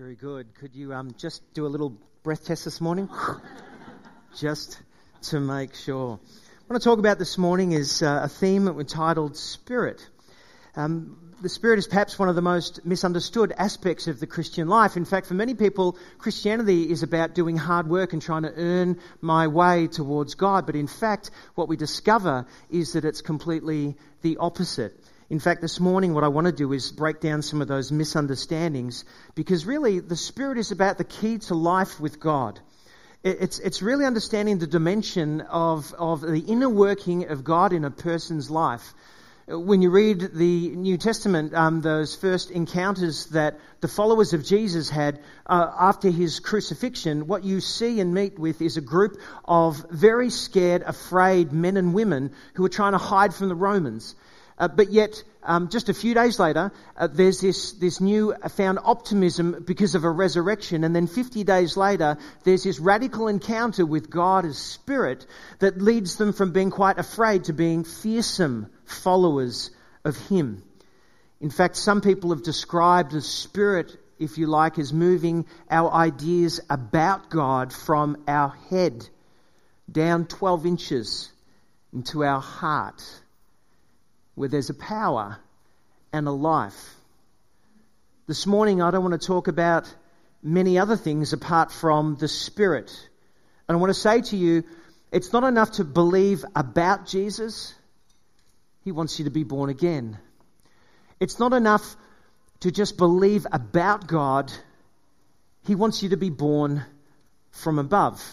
Very 0.00 0.16
good. 0.16 0.54
Could 0.54 0.74
you 0.74 0.94
um, 0.94 1.14
just 1.18 1.42
do 1.52 1.66
a 1.66 1.68
little 1.68 1.94
breath 2.22 2.46
test 2.46 2.64
this 2.64 2.80
morning? 2.80 3.10
just 4.34 4.80
to 5.24 5.40
make 5.40 5.74
sure. 5.74 6.12
What 6.12 6.18
I 6.18 6.72
want 6.72 6.82
to 6.82 6.88
talk 6.88 6.98
about 6.98 7.18
this 7.18 7.36
morning 7.36 7.72
is 7.72 8.02
uh, 8.02 8.22
a 8.22 8.28
theme 8.28 8.66
entitled 8.66 9.36
Spirit. 9.36 10.08
Um, 10.74 11.34
the 11.42 11.50
Spirit 11.50 11.80
is 11.80 11.86
perhaps 11.86 12.18
one 12.18 12.30
of 12.30 12.34
the 12.34 12.40
most 12.40 12.86
misunderstood 12.86 13.52
aspects 13.58 14.06
of 14.06 14.20
the 14.20 14.26
Christian 14.26 14.68
life. 14.68 14.96
In 14.96 15.04
fact, 15.04 15.26
for 15.26 15.34
many 15.34 15.52
people, 15.52 15.98
Christianity 16.16 16.90
is 16.90 17.02
about 17.02 17.34
doing 17.34 17.58
hard 17.58 17.86
work 17.86 18.14
and 18.14 18.22
trying 18.22 18.44
to 18.44 18.54
earn 18.56 18.98
my 19.20 19.48
way 19.48 19.86
towards 19.86 20.34
God. 20.34 20.64
But 20.64 20.76
in 20.76 20.86
fact, 20.86 21.30
what 21.56 21.68
we 21.68 21.76
discover 21.76 22.46
is 22.70 22.94
that 22.94 23.04
it's 23.04 23.20
completely 23.20 23.96
the 24.22 24.38
opposite. 24.38 24.98
In 25.30 25.38
fact, 25.38 25.60
this 25.60 25.78
morning, 25.78 26.12
what 26.12 26.24
I 26.24 26.28
want 26.28 26.48
to 26.48 26.52
do 26.52 26.72
is 26.72 26.90
break 26.90 27.20
down 27.20 27.42
some 27.42 27.62
of 27.62 27.68
those 27.68 27.92
misunderstandings 27.92 29.04
because 29.36 29.64
really 29.64 30.00
the 30.00 30.16
Spirit 30.16 30.58
is 30.58 30.72
about 30.72 30.98
the 30.98 31.04
key 31.04 31.38
to 31.38 31.54
life 31.54 32.00
with 32.00 32.18
God. 32.18 32.58
It's, 33.22 33.60
it's 33.60 33.80
really 33.80 34.06
understanding 34.06 34.58
the 34.58 34.66
dimension 34.66 35.40
of, 35.42 35.94
of 35.94 36.22
the 36.22 36.40
inner 36.40 36.68
working 36.68 37.28
of 37.28 37.44
God 37.44 37.72
in 37.72 37.84
a 37.84 37.92
person's 37.92 38.50
life. 38.50 38.92
When 39.46 39.82
you 39.82 39.90
read 39.90 40.34
the 40.34 40.70
New 40.70 40.98
Testament, 40.98 41.54
um, 41.54 41.80
those 41.80 42.16
first 42.16 42.50
encounters 42.50 43.26
that 43.26 43.60
the 43.80 43.88
followers 43.88 44.32
of 44.32 44.44
Jesus 44.44 44.90
had 44.90 45.20
uh, 45.46 45.70
after 45.78 46.10
his 46.10 46.40
crucifixion, 46.40 47.28
what 47.28 47.44
you 47.44 47.60
see 47.60 48.00
and 48.00 48.12
meet 48.12 48.36
with 48.36 48.60
is 48.60 48.76
a 48.76 48.80
group 48.80 49.16
of 49.44 49.90
very 49.90 50.30
scared, 50.30 50.82
afraid 50.82 51.52
men 51.52 51.76
and 51.76 51.94
women 51.94 52.32
who 52.54 52.64
are 52.64 52.68
trying 52.68 52.92
to 52.92 52.98
hide 52.98 53.32
from 53.32 53.48
the 53.48 53.54
Romans. 53.54 54.16
Uh, 54.60 54.68
but 54.68 54.92
yet, 54.92 55.22
um, 55.42 55.68
just 55.70 55.88
a 55.88 55.94
few 55.94 56.14
days 56.14 56.38
later, 56.38 56.72
uh, 56.96 57.06
there's 57.06 57.40
this, 57.40 57.72
this 57.72 58.00
new 58.00 58.34
found 58.50 58.78
optimism 58.82 59.64
because 59.66 59.94
of 59.94 60.04
a 60.04 60.10
resurrection. 60.10 60.84
And 60.84 60.94
then 60.94 61.06
50 61.06 61.44
days 61.44 61.76
later, 61.76 62.18
there's 62.44 62.64
this 62.64 62.78
radical 62.78 63.28
encounter 63.28 63.86
with 63.86 64.10
God 64.10 64.44
as 64.44 64.58
Spirit 64.58 65.26
that 65.60 65.80
leads 65.80 66.16
them 66.16 66.32
from 66.32 66.52
being 66.52 66.70
quite 66.70 66.98
afraid 66.98 67.44
to 67.44 67.52
being 67.52 67.84
fearsome 67.84 68.70
followers 68.84 69.70
of 70.04 70.16
Him. 70.28 70.62
In 71.40 71.50
fact, 71.50 71.76
some 71.76 72.02
people 72.02 72.30
have 72.30 72.42
described 72.42 73.12
the 73.12 73.22
Spirit, 73.22 73.96
if 74.18 74.36
you 74.36 74.46
like, 74.46 74.78
as 74.78 74.92
moving 74.92 75.46
our 75.70 75.90
ideas 75.90 76.60
about 76.68 77.30
God 77.30 77.72
from 77.72 78.24
our 78.28 78.50
head 78.68 79.08
down 79.90 80.26
12 80.26 80.66
inches 80.66 81.32
into 81.92 82.24
our 82.24 82.40
heart 82.40 83.02
where 84.40 84.48
there's 84.48 84.70
a 84.70 84.74
power 84.74 85.36
and 86.14 86.26
a 86.26 86.30
life. 86.30 86.94
This 88.26 88.46
morning, 88.46 88.80
I 88.80 88.90
don't 88.90 89.04
want 89.04 89.20
to 89.20 89.26
talk 89.26 89.48
about 89.48 89.94
many 90.42 90.78
other 90.78 90.96
things 90.96 91.34
apart 91.34 91.70
from 91.70 92.16
the 92.16 92.26
Spirit. 92.26 92.90
And 93.68 93.76
I 93.76 93.78
want 93.78 93.90
to 93.90 94.00
say 94.00 94.22
to 94.22 94.38
you, 94.38 94.64
it's 95.12 95.34
not 95.34 95.44
enough 95.44 95.72
to 95.72 95.84
believe 95.84 96.42
about 96.56 97.06
Jesus. 97.06 97.74
He 98.82 98.92
wants 98.92 99.18
you 99.18 99.26
to 99.26 99.30
be 99.30 99.44
born 99.44 99.68
again. 99.68 100.16
It's 101.20 101.38
not 101.38 101.52
enough 101.52 101.94
to 102.60 102.70
just 102.70 102.96
believe 102.96 103.46
about 103.52 104.06
God. 104.06 104.50
He 105.66 105.74
wants 105.74 106.02
you 106.02 106.08
to 106.08 106.16
be 106.16 106.30
born 106.30 106.82
from 107.50 107.78
above. 107.78 108.24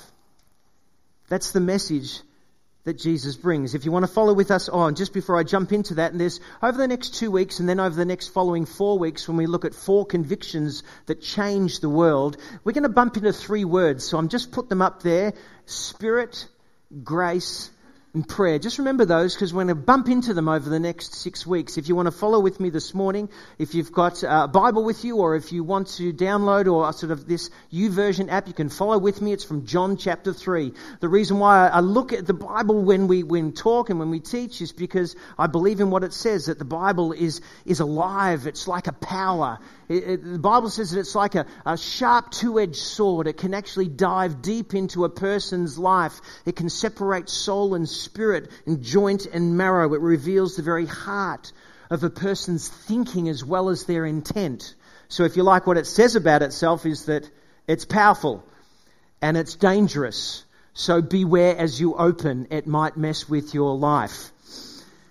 That's 1.28 1.52
the 1.52 1.60
message 1.60 2.22
that 2.88 2.98
Jesus 2.98 3.36
brings. 3.36 3.76
If 3.76 3.84
you 3.84 3.92
want 3.92 4.04
to 4.04 4.12
follow 4.12 4.34
with 4.34 4.50
us 4.50 4.70
on, 4.70 4.96
just 4.96 5.12
before 5.12 5.38
I 5.38 5.44
jump 5.44 5.74
into 5.74 5.96
that, 5.96 6.14
and 6.14 6.22
there's 6.22 6.40
over 6.64 6.78
the 6.78 6.88
next 6.88 7.16
two 7.16 7.30
weeks 7.30 7.60
and 7.60 7.68
then 7.68 7.82
over 7.82 7.94
the 7.94 8.06
next 8.06 8.30
following 8.30 8.66
four 8.66 8.98
weeks 8.98 9.28
when 9.28 9.36
we 9.36 9.46
look 9.46 9.66
at 9.66 9.76
four 9.76 10.06
convictions 10.06 10.84
that 11.08 11.22
change 11.22 11.82
the 11.82 11.90
world, 11.90 12.38
we're 12.64 12.72
going 12.72 12.84
to 12.84 12.90
bump 12.90 13.18
into 13.18 13.34
three 13.34 13.66
words. 13.66 14.06
So 14.06 14.18
I'm 14.18 14.30
just 14.30 14.54
put 14.54 14.70
them 14.70 14.82
up 14.82 15.04
there. 15.04 15.34
Spirit, 15.66 16.48
grace, 17.04 17.72
and 18.14 18.28
prayer. 18.28 18.58
Just 18.58 18.80
remember 18.80 19.06
those 19.06 19.36
because 19.36 19.54
we're 19.54 19.66
going 19.66 19.76
to 19.76 19.76
bump 19.76 20.10
into 20.10 20.34
them 20.34 20.48
over 20.48 20.70
the 20.70 20.80
next 20.80 21.14
six 21.14 21.46
weeks. 21.46 21.78
If 21.78 21.88
you 21.88 21.96
want 21.96 22.08
to 22.08 22.12
follow 22.12 22.40
with 22.40 22.60
me 22.60 22.70
this 22.70 22.94
morning, 22.94 23.30
if 23.60 23.76
you've 23.76 23.92
got 23.92 24.24
a 24.24 24.48
Bible 24.48 24.84
with 24.84 25.04
you 25.04 25.18
or 25.18 25.36
if 25.36 25.52
you 25.52 25.64
want 25.64 25.88
to 25.98 26.14
download 26.14 26.72
or 26.72 26.92
sort 26.94 27.12
of 27.12 27.28
this 27.28 27.50
YouVersion 27.72 28.30
app, 28.30 28.48
you 28.48 28.54
can 28.54 28.70
follow 28.70 28.98
with 28.98 29.22
me. 29.22 29.34
It's 29.34 29.44
from 29.44 29.66
John 29.66 29.98
chapter 29.98 30.34
3. 30.34 30.74
The 31.00 31.10
reason 31.10 31.40
why 31.40 31.68
I 31.68 31.82
look 31.82 32.14
at 32.14 32.26
the 32.26 32.34
Bible 32.34 32.82
when 32.82 33.08
we 33.08 33.24
when 33.24 33.52
talk 33.52 33.90
and 33.90 34.00
when 34.00 34.10
we 34.10 34.20
teach 34.20 34.62
is 34.62 34.72
because 34.72 35.16
I 35.38 35.48
believe 35.48 35.80
in 35.80 35.90
what 35.90 36.04
it 36.04 36.14
says 36.14 36.46
that 36.46 36.60
the 36.60 36.66
Bible 36.66 37.12
is, 37.12 37.42
is 37.66 37.82
alive. 37.82 38.48
It's 38.48 38.68
like 38.68 38.88
a 38.88 38.94
power. 38.94 39.60
It, 39.90 40.04
it, 40.04 40.24
the 40.24 40.40
Bible 40.40 40.70
says 40.70 40.92
that 40.92 41.00
it's 41.00 41.16
like 41.16 41.36
a, 41.36 41.46
a 41.66 41.78
sharp 41.78 42.32
two-edged 42.32 42.76
sword. 42.76 43.28
It 43.28 43.38
can 43.38 43.54
actually 43.54 43.88
dive 43.88 44.42
deep 44.42 44.74
into 44.74 45.06
a 45.06 45.10
person's 45.10 45.78
life. 45.78 46.20
It 46.46 46.56
can 46.56 46.70
separate 46.70 47.30
soul 47.30 47.74
and 47.74 47.88
spirit 47.88 48.50
and 48.66 48.84
joint 48.84 49.26
and 49.26 49.58
marrow. 49.58 49.94
It 49.94 50.02
reveals 50.02 50.56
the 50.56 50.64
very 50.64 50.86
heart 50.86 51.52
of 51.90 52.04
a 52.04 52.10
person's 52.10 52.68
thinking 52.68 53.30
as 53.30 53.46
well 53.46 53.70
as 53.70 53.86
their 53.86 54.06
intent. 54.06 54.76
So 55.08 55.24
if 55.24 55.38
you 55.38 55.44
like 55.44 55.66
what 55.66 55.78
it 55.78 55.86
says 55.86 56.18
about 56.18 56.42
itself 56.42 56.86
is 56.86 57.06
that 57.06 57.30
it's 57.66 57.86
powerful 57.86 58.44
and 59.22 59.38
it's 59.38 59.56
dangerous. 59.56 60.44
So 60.74 61.02
beware 61.02 61.58
as 61.58 61.80
you 61.80 61.96
open. 61.96 62.48
It 62.52 62.68
might 62.68 62.98
mess 62.98 63.30
with 63.30 63.54
your 63.54 63.76
life. 63.78 64.32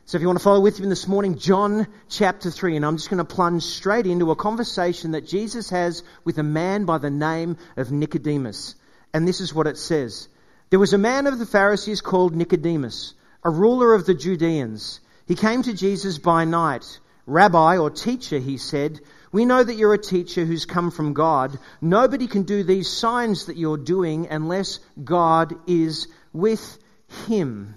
So 0.09 0.15
if 0.15 0.22
you 0.22 0.28
want 0.28 0.39
to 0.39 0.44
follow 0.44 0.61
with 0.61 0.78
me 0.78 0.87
this 0.89 1.09
morning, 1.09 1.37
John 1.37 1.89
chapter 2.09 2.49
3, 2.49 2.77
and 2.77 2.87
I'm 2.87 2.97
just 2.97 3.11
going 3.11 3.19
to 3.19 3.25
plunge 3.25 3.65
straight 3.65 4.06
into 4.06 4.31
a 4.31 4.37
conversation 4.37 5.11
that 5.11 5.27
Jesus 5.27 5.69
has 5.71 6.05
with 6.22 6.39
a 6.39 6.44
man 6.44 6.84
by 6.84 6.99
the 6.99 7.11
name 7.11 7.56
of 7.77 7.91
Nicodemus. 7.91 8.77
And 9.12 9.27
this 9.27 9.41
is 9.41 9.53
what 9.53 9.67
it 9.67 9.77
says. 9.77 10.28
There 10.71 10.78
was 10.78 10.93
a 10.93 10.99
man 10.99 11.27
of 11.27 11.41
the 11.41 11.44
Pharisees 11.44 12.03
called 12.03 12.37
Nicodemus, 12.37 13.15
a 13.43 13.50
ruler 13.50 13.94
of 13.94 14.06
the 14.06 14.15
Judeans. 14.15 15.00
He 15.27 15.34
came 15.34 15.65
to 15.65 15.75
Jesus 15.75 16.19
by 16.19 16.44
night. 16.44 17.00
Rabbi 17.27 17.78
or 17.78 17.91
teacher, 17.91 18.38
he 18.38 18.59
said, 18.59 19.00
we 19.33 19.44
know 19.44 19.65
that 19.65 19.75
you're 19.75 19.93
a 19.93 19.99
teacher 19.99 20.44
who's 20.44 20.67
come 20.67 20.93
from 20.93 21.15
God. 21.15 21.59
Nobody 21.81 22.28
can 22.28 22.44
do 22.44 22.62
these 22.62 22.88
signs 22.88 23.47
that 23.47 23.56
you're 23.56 23.77
doing 23.77 24.28
unless 24.31 24.78
God 25.03 25.53
is 25.67 26.06
with 26.33 26.78
him. 27.27 27.75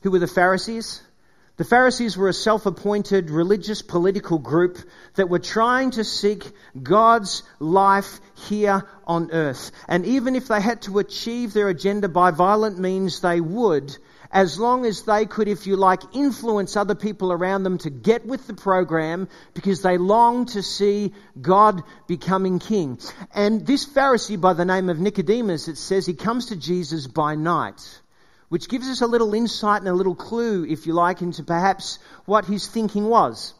Who 0.00 0.10
were 0.10 0.18
the 0.18 0.26
Pharisees? 0.26 1.00
The 1.56 1.64
Pharisees 1.64 2.16
were 2.16 2.28
a 2.28 2.32
self 2.32 2.66
appointed 2.66 3.30
religious 3.30 3.80
political 3.80 4.38
group 4.38 4.76
that 5.14 5.28
were 5.28 5.38
trying 5.38 5.92
to 5.92 6.02
seek 6.02 6.44
God's 6.82 7.44
life 7.60 8.18
here 8.34 8.84
on 9.06 9.30
earth. 9.30 9.70
And 9.86 10.04
even 10.04 10.34
if 10.34 10.48
they 10.48 10.60
had 10.60 10.82
to 10.82 10.98
achieve 10.98 11.52
their 11.52 11.68
agenda 11.68 12.08
by 12.08 12.32
violent 12.32 12.80
means, 12.80 13.20
they 13.20 13.40
would, 13.40 13.96
as 14.32 14.58
long 14.58 14.84
as 14.84 15.02
they 15.02 15.26
could, 15.26 15.46
if 15.46 15.68
you 15.68 15.76
like, 15.76 16.02
influence 16.12 16.76
other 16.76 16.96
people 16.96 17.30
around 17.30 17.62
them 17.62 17.78
to 17.78 17.90
get 17.90 18.26
with 18.26 18.48
the 18.48 18.54
program 18.54 19.28
because 19.54 19.80
they 19.80 19.96
long 19.96 20.46
to 20.46 20.60
see 20.60 21.14
God 21.40 21.84
becoming 22.08 22.58
king. 22.58 22.98
And 23.32 23.64
this 23.64 23.86
Pharisee 23.86 24.40
by 24.40 24.54
the 24.54 24.64
name 24.64 24.88
of 24.88 24.98
Nicodemus, 24.98 25.68
it 25.68 25.78
says 25.78 26.04
he 26.04 26.14
comes 26.14 26.46
to 26.46 26.56
Jesus 26.56 27.06
by 27.06 27.36
night 27.36 28.00
which 28.48 28.68
gives 28.68 28.88
us 28.88 29.00
a 29.00 29.06
little 29.06 29.34
insight 29.34 29.80
and 29.80 29.88
a 29.88 29.94
little 29.94 30.14
clue, 30.14 30.64
if 30.64 30.86
you 30.86 30.92
like, 30.92 31.22
into 31.22 31.42
perhaps 31.42 31.98
what 32.24 32.44
his 32.44 32.66
thinking 32.66 33.04
was. 33.06 33.54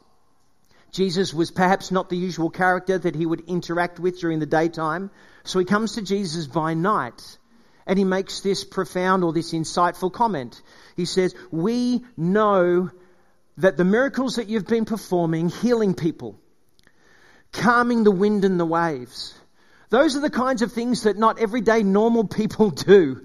Jesus 0.93 1.34
was 1.34 1.50
perhaps 1.50 1.91
not 1.91 2.09
the 2.09 2.17
usual 2.17 2.50
character 2.50 2.97
that 2.97 3.17
he 3.17 3.27
would 3.27 3.49
interact 3.49 3.99
with 3.99 4.21
during 4.21 4.39
the 4.39 4.47
daytime, 4.47 5.11
so 5.43 5.59
he 5.59 5.65
comes 5.65 5.94
to 5.94 6.03
Jesus 6.03 6.47
by 6.47 6.75
night. 6.75 7.39
And 7.87 7.99
he 7.99 8.05
makes 8.05 8.41
this 8.41 8.65
profound 8.65 9.25
or 9.25 9.33
this 9.33 9.53
insightful 9.53 10.12
comment. 10.12 10.62
He 10.97 11.05
says, 11.05 11.34
We 11.50 12.05
know 12.17 12.91
that 13.59 13.77
the 13.77 13.84
miracles 13.84 14.37
that 14.37 14.49
you've 14.49 14.67
been 14.67 14.84
performing, 14.84 15.49
healing 15.49 15.94
people, 15.94 16.39
calming 17.53 18.05
the 18.05 18.11
wind 18.11 18.44
and 18.44 18.58
the 18.58 18.64
waves, 18.64 19.35
those 19.91 20.17
are 20.17 20.20
the 20.20 20.31
kinds 20.31 20.62
of 20.62 20.73
things 20.73 21.03
that 21.03 21.19
not 21.19 21.41
everyday 21.41 21.82
normal 21.82 22.25
people 22.25 22.70
do. 22.87 23.23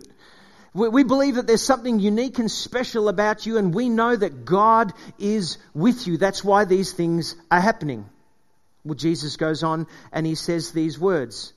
We 0.74 1.04
believe 1.04 1.36
that 1.36 1.48
there's 1.48 1.66
something 1.66 2.00
unique 2.00 2.38
and 2.38 2.50
special 2.50 3.10
about 3.10 3.46
you, 3.46 3.58
and 3.58 3.74
we 3.74 3.90
know 3.90 4.16
that 4.16 4.46
God 4.46 4.94
is 5.18 5.58
with 5.74 6.06
you. 6.06 6.18
That's 6.18 6.44
why 6.44 6.66
these 6.66 6.94
things 6.94 7.36
are 7.50 7.60
happening. 7.60 8.06
Well, 8.86 8.96
Jesus 8.96 9.36
goes 9.36 9.64
on 9.64 9.88
and 10.12 10.26
he 10.26 10.36
says 10.36 10.72
these 10.72 11.00
words. 11.00 11.54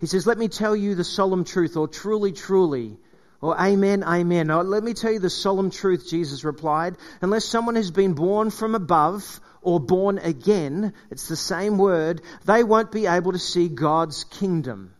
He 0.00 0.06
says, 0.06 0.26
Let 0.26 0.38
me 0.38 0.48
tell 0.48 0.74
you 0.74 0.94
the 0.94 1.04
solemn 1.04 1.44
truth, 1.44 1.76
or 1.76 1.88
truly, 1.88 2.32
truly, 2.32 2.96
or 3.40 3.60
amen, 3.60 4.04
amen. 4.04 4.50
Or, 4.50 4.62
let 4.62 4.82
me 4.82 4.94
tell 4.94 5.12
you 5.12 5.18
the 5.18 5.30
solemn 5.30 5.70
truth, 5.70 6.08
Jesus 6.08 6.44
replied. 6.44 6.96
Unless 7.20 7.44
someone 7.44 7.74
has 7.74 7.90
been 7.90 8.14
born 8.14 8.50
from 8.50 8.74
above 8.74 9.40
or 9.62 9.80
born 9.80 10.18
again, 10.18 10.94
it's 11.10 11.28
the 11.28 11.36
same 11.36 11.76
word, 11.76 12.22
they 12.44 12.62
won't 12.62 12.92
be 12.92 13.06
able 13.06 13.32
to 13.32 13.38
see 13.38 13.68
God's 13.68 14.24
kingdom. 14.24 14.94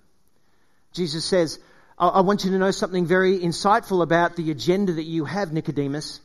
Jesus 0.92 1.24
says, 1.24 1.58
I 1.96 2.22
want 2.22 2.44
you 2.44 2.50
to 2.50 2.58
know 2.58 2.72
something 2.72 3.06
very 3.06 3.38
insightful 3.38 4.02
about 4.02 4.34
the 4.34 4.50
agenda 4.50 4.94
that 4.94 5.04
you 5.04 5.24
have, 5.26 5.52
Nicodemus. 5.52 6.20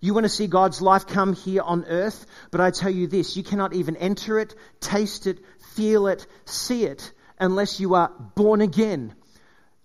You 0.00 0.14
want 0.14 0.24
to 0.24 0.28
see 0.28 0.48
God's 0.48 0.82
life 0.82 1.06
come 1.06 1.34
here 1.34 1.62
on 1.62 1.84
earth, 1.84 2.26
but 2.50 2.60
I 2.60 2.72
tell 2.72 2.90
you 2.90 3.06
this, 3.06 3.36
you 3.36 3.44
cannot 3.44 3.72
even 3.72 3.96
enter 3.96 4.40
it, 4.40 4.52
taste 4.80 5.28
it, 5.28 5.38
feel 5.74 6.08
it, 6.08 6.26
see 6.44 6.84
it 6.84 7.12
unless 7.38 7.78
you 7.78 7.94
are 7.94 8.10
born 8.34 8.60
again. 8.60 9.14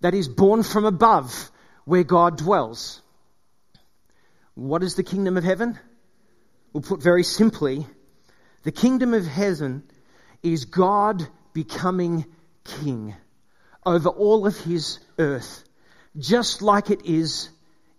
That 0.00 0.14
is, 0.14 0.26
born 0.26 0.64
from 0.64 0.84
above, 0.84 1.52
where 1.84 2.02
God 2.02 2.36
dwells. 2.36 3.00
What 4.54 4.82
is 4.82 4.96
the 4.96 5.04
kingdom 5.04 5.36
of 5.36 5.44
heaven? 5.44 5.78
Well, 6.72 6.82
put 6.82 7.00
very 7.00 7.22
simply, 7.22 7.86
the 8.64 8.72
kingdom 8.72 9.14
of 9.14 9.24
heaven 9.24 9.84
is 10.42 10.64
God 10.64 11.28
becoming 11.52 12.26
king 12.64 13.14
over 13.84 14.08
all 14.08 14.46
of 14.46 14.56
his 14.58 14.98
earth, 15.18 15.64
just 16.16 16.62
like 16.62 16.90
it 16.90 17.04
is 17.04 17.48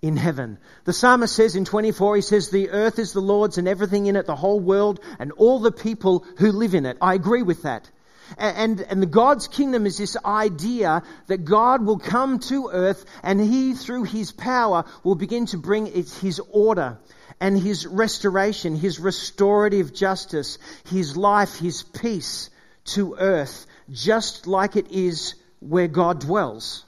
in 0.01 0.15
heaven. 0.15 0.57
The 0.85 0.93
psalmist 0.93 1.35
says 1.35 1.55
in 1.55 1.65
24, 1.65 2.17
he 2.17 2.21
says, 2.21 2.49
The 2.49 2.69
earth 2.69 2.99
is 2.99 3.13
the 3.13 3.19
Lord's 3.19 3.57
and 3.57 3.67
everything 3.67 4.05
in 4.05 4.15
it, 4.15 4.25
the 4.25 4.35
whole 4.35 4.59
world, 4.59 4.99
and 5.19 5.31
all 5.33 5.59
the 5.59 5.71
people 5.71 6.25
who 6.37 6.51
live 6.51 6.73
in 6.73 6.85
it. 6.85 6.97
I 7.01 7.13
agree 7.13 7.43
with 7.43 7.63
that. 7.63 7.89
And, 8.37 8.79
and 8.81 9.01
the 9.01 9.07
God's 9.07 9.47
kingdom 9.47 9.87
is 9.87 9.97
this 9.97 10.15
idea 10.23 11.01
that 11.27 11.45
God 11.45 11.83
will 11.83 11.97
come 11.97 12.39
to 12.39 12.69
earth 12.71 13.03
and 13.23 13.41
he, 13.41 13.73
through 13.73 14.03
his 14.03 14.31
power, 14.31 14.85
will 15.03 15.15
begin 15.15 15.47
to 15.47 15.57
bring 15.57 15.87
his 15.87 16.39
order 16.51 16.99
and 17.41 17.57
his 17.57 17.87
restoration, 17.87 18.75
his 18.75 18.99
restorative 18.99 19.93
justice, 19.93 20.59
his 20.89 21.17
life, 21.17 21.57
his 21.57 21.81
peace 21.81 22.49
to 22.85 23.15
earth, 23.17 23.65
just 23.91 24.45
like 24.45 24.75
it 24.75 24.91
is 24.91 25.35
where 25.59 25.87
God 25.87 26.21
dwells. 26.21 26.85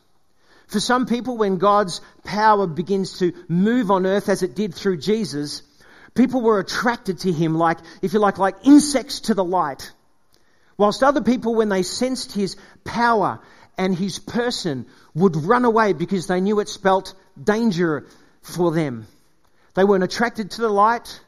For 0.68 0.80
some 0.80 1.06
people, 1.06 1.38
when 1.38 1.58
God's 1.58 2.00
power 2.24 2.66
begins 2.66 3.20
to 3.20 3.34
move 3.50 3.92
on 3.92 4.06
earth 4.06 4.30
as 4.30 4.42
it 4.42 4.56
did 4.56 4.74
through 4.74 4.98
Jesus, 4.98 5.64
people 6.16 6.42
were 6.42 6.60
attracted 6.60 7.20
to 7.20 7.32
him 7.32 7.56
like, 7.56 7.80
if 8.02 8.14
you 8.14 8.20
like, 8.20 8.38
like 8.38 8.56
insects 8.64 9.22
to 9.22 9.34
the 9.34 9.44
light. 9.44 9.92
Whilst 10.78 11.04
other 11.04 11.22
people, 11.22 11.56
when 11.56 11.70
they 11.70 11.84
sensed 11.84 12.32
his 12.32 12.56
power 12.86 13.42
and 13.78 13.94
his 13.94 14.18
person, 14.18 14.86
would 15.14 15.36
run 15.36 15.66
away 15.66 15.94
because 15.94 16.28
they 16.28 16.40
knew 16.40 16.60
it 16.60 16.70
spelt 16.70 17.16
danger 17.42 18.08
for 18.42 18.72
them. 18.72 19.08
They 19.74 19.84
weren't 19.84 20.04
attracted 20.04 20.52
to 20.52 20.62
the 20.62 20.70
light, 20.70 21.20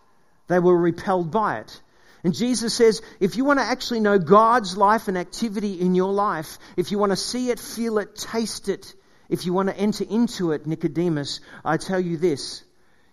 they 0.48 0.60
were 0.60 0.78
repelled 0.78 1.32
by 1.32 1.60
it. 1.60 1.82
And 2.24 2.34
Jesus 2.34 2.74
says, 2.74 3.02
if 3.20 3.36
you 3.36 3.44
want 3.44 3.60
to 3.60 3.66
actually 3.66 4.00
know 4.00 4.18
God's 4.18 4.78
life 4.78 5.08
and 5.08 5.18
activity 5.18 5.82
in 5.82 5.94
your 5.94 6.14
life, 6.14 6.58
if 6.78 6.92
you 6.92 6.98
want 6.98 7.12
to 7.12 7.18
see 7.18 7.50
it, 7.50 7.60
feel 7.60 7.98
it, 7.98 8.16
taste 8.16 8.70
it, 8.70 8.94
if 9.30 9.46
you 9.46 9.54
want 9.54 9.70
to 9.70 9.76
enter 9.76 10.06
into 10.10 10.52
it, 10.52 10.66
Nicodemus, 10.66 11.42
I 11.66 11.78
tell 11.78 12.00
you 12.00 12.18
this 12.18 12.64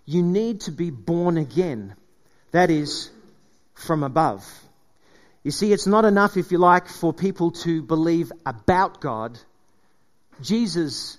you 0.05 0.23
need 0.23 0.63
to 0.63 0.73
be 0.73 0.91
born 0.91 1.39
again. 1.39 1.95
That 2.53 2.71
is, 2.71 3.11
from 3.75 4.03
above. 4.03 4.45
You 5.43 5.51
see, 5.51 5.73
it's 5.73 5.87
not 5.87 6.05
enough, 6.05 6.37
if 6.37 6.53
you 6.53 6.59
like, 6.59 6.89
for 6.89 7.13
people 7.13 7.53
to 7.63 7.83
believe 7.83 8.33
about 8.45 9.01
God. 9.01 9.39
Jesus 10.43 11.17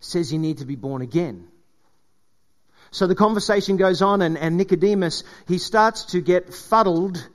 says 0.00 0.32
you 0.32 0.38
need 0.38 0.58
to 0.58 0.64
be 0.64 0.76
born 0.76 1.02
again. 1.02 1.46
So 2.92 3.08
the 3.08 3.16
conversation 3.16 3.76
goes 3.76 4.02
on, 4.02 4.22
and, 4.22 4.38
and 4.38 4.56
Nicodemus, 4.56 5.24
he 5.48 5.58
starts 5.58 6.04
to 6.12 6.20
get 6.20 6.54
fuddled 6.54 7.26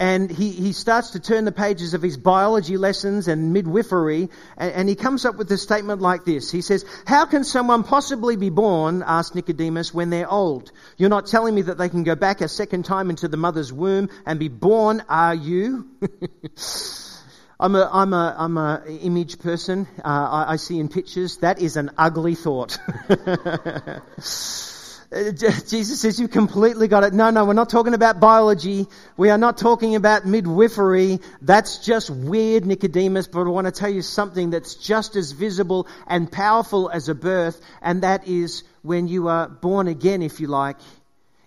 and 0.00 0.30
he, 0.30 0.50
he 0.50 0.72
starts 0.72 1.10
to 1.10 1.20
turn 1.20 1.44
the 1.44 1.52
pages 1.52 1.92
of 1.92 2.00
his 2.00 2.16
biology 2.16 2.78
lessons 2.78 3.28
and 3.28 3.52
midwifery, 3.52 4.30
and, 4.56 4.72
and, 4.72 4.88
he 4.88 4.94
comes 4.94 5.26
up 5.26 5.36
with 5.36 5.52
a 5.52 5.58
statement 5.58 6.00
like 6.00 6.24
this. 6.24 6.50
He 6.50 6.62
says, 6.62 6.86
How 7.06 7.26
can 7.26 7.44
someone 7.44 7.84
possibly 7.84 8.36
be 8.36 8.48
born, 8.48 9.04
asked 9.06 9.34
Nicodemus, 9.34 9.92
when 9.92 10.08
they're 10.08 10.28
old? 10.28 10.72
You're 10.96 11.10
not 11.10 11.26
telling 11.26 11.54
me 11.54 11.62
that 11.62 11.76
they 11.76 11.90
can 11.90 12.02
go 12.02 12.14
back 12.14 12.40
a 12.40 12.48
second 12.48 12.86
time 12.86 13.10
into 13.10 13.28
the 13.28 13.36
mother's 13.36 13.74
womb 13.74 14.08
and 14.24 14.40
be 14.40 14.48
born, 14.48 15.04
are 15.06 15.34
you? 15.34 15.86
I'm 17.60 17.74
a, 17.76 17.90
I'm 17.92 18.14
a, 18.14 18.34
I'm 18.38 18.56
a 18.56 18.82
image 19.02 19.38
person. 19.38 19.86
Uh, 19.98 20.08
I, 20.08 20.52
I 20.52 20.56
see 20.56 20.78
in 20.78 20.88
pictures. 20.88 21.36
That 21.38 21.60
is 21.60 21.76
an 21.76 21.90
ugly 21.98 22.36
thought. 22.36 22.78
Uh, 25.12 25.32
Jesus 25.32 26.00
says, 26.00 26.20
"You've 26.20 26.30
completely 26.30 26.86
got 26.86 27.02
it. 27.02 27.12
No, 27.12 27.30
no, 27.30 27.44
we're 27.44 27.52
not 27.52 27.68
talking 27.68 27.94
about 27.94 28.20
biology. 28.20 28.86
We 29.16 29.30
are 29.30 29.38
not 29.38 29.58
talking 29.58 29.96
about 29.96 30.24
midwifery. 30.24 31.18
That's 31.42 31.78
just 31.78 32.10
weird, 32.10 32.64
Nicodemus. 32.64 33.26
But 33.26 33.40
I 33.40 33.48
want 33.48 33.66
to 33.66 33.72
tell 33.72 33.90
you 33.90 34.02
something 34.02 34.50
that's 34.50 34.76
just 34.76 35.16
as 35.16 35.32
visible 35.32 35.88
and 36.06 36.30
powerful 36.30 36.88
as 36.88 37.08
a 37.08 37.14
birth, 37.16 37.60
and 37.82 38.02
that 38.02 38.28
is 38.28 38.62
when 38.82 39.08
you 39.08 39.26
are 39.26 39.48
born 39.48 39.88
again, 39.88 40.22
if 40.22 40.38
you 40.38 40.46
like, 40.46 40.78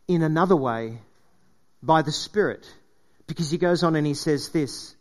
in 0.10 0.24
another 0.24 0.57
way 0.57 1.00
by 1.81 2.01
the 2.01 2.12
Spirit. 2.12 2.69
Because 3.27 3.50
he 3.50 3.57
goes 3.57 3.83
on 3.83 3.95
and 3.95 4.06
he 4.06 4.13
says 4.13 4.50
this 4.50 4.94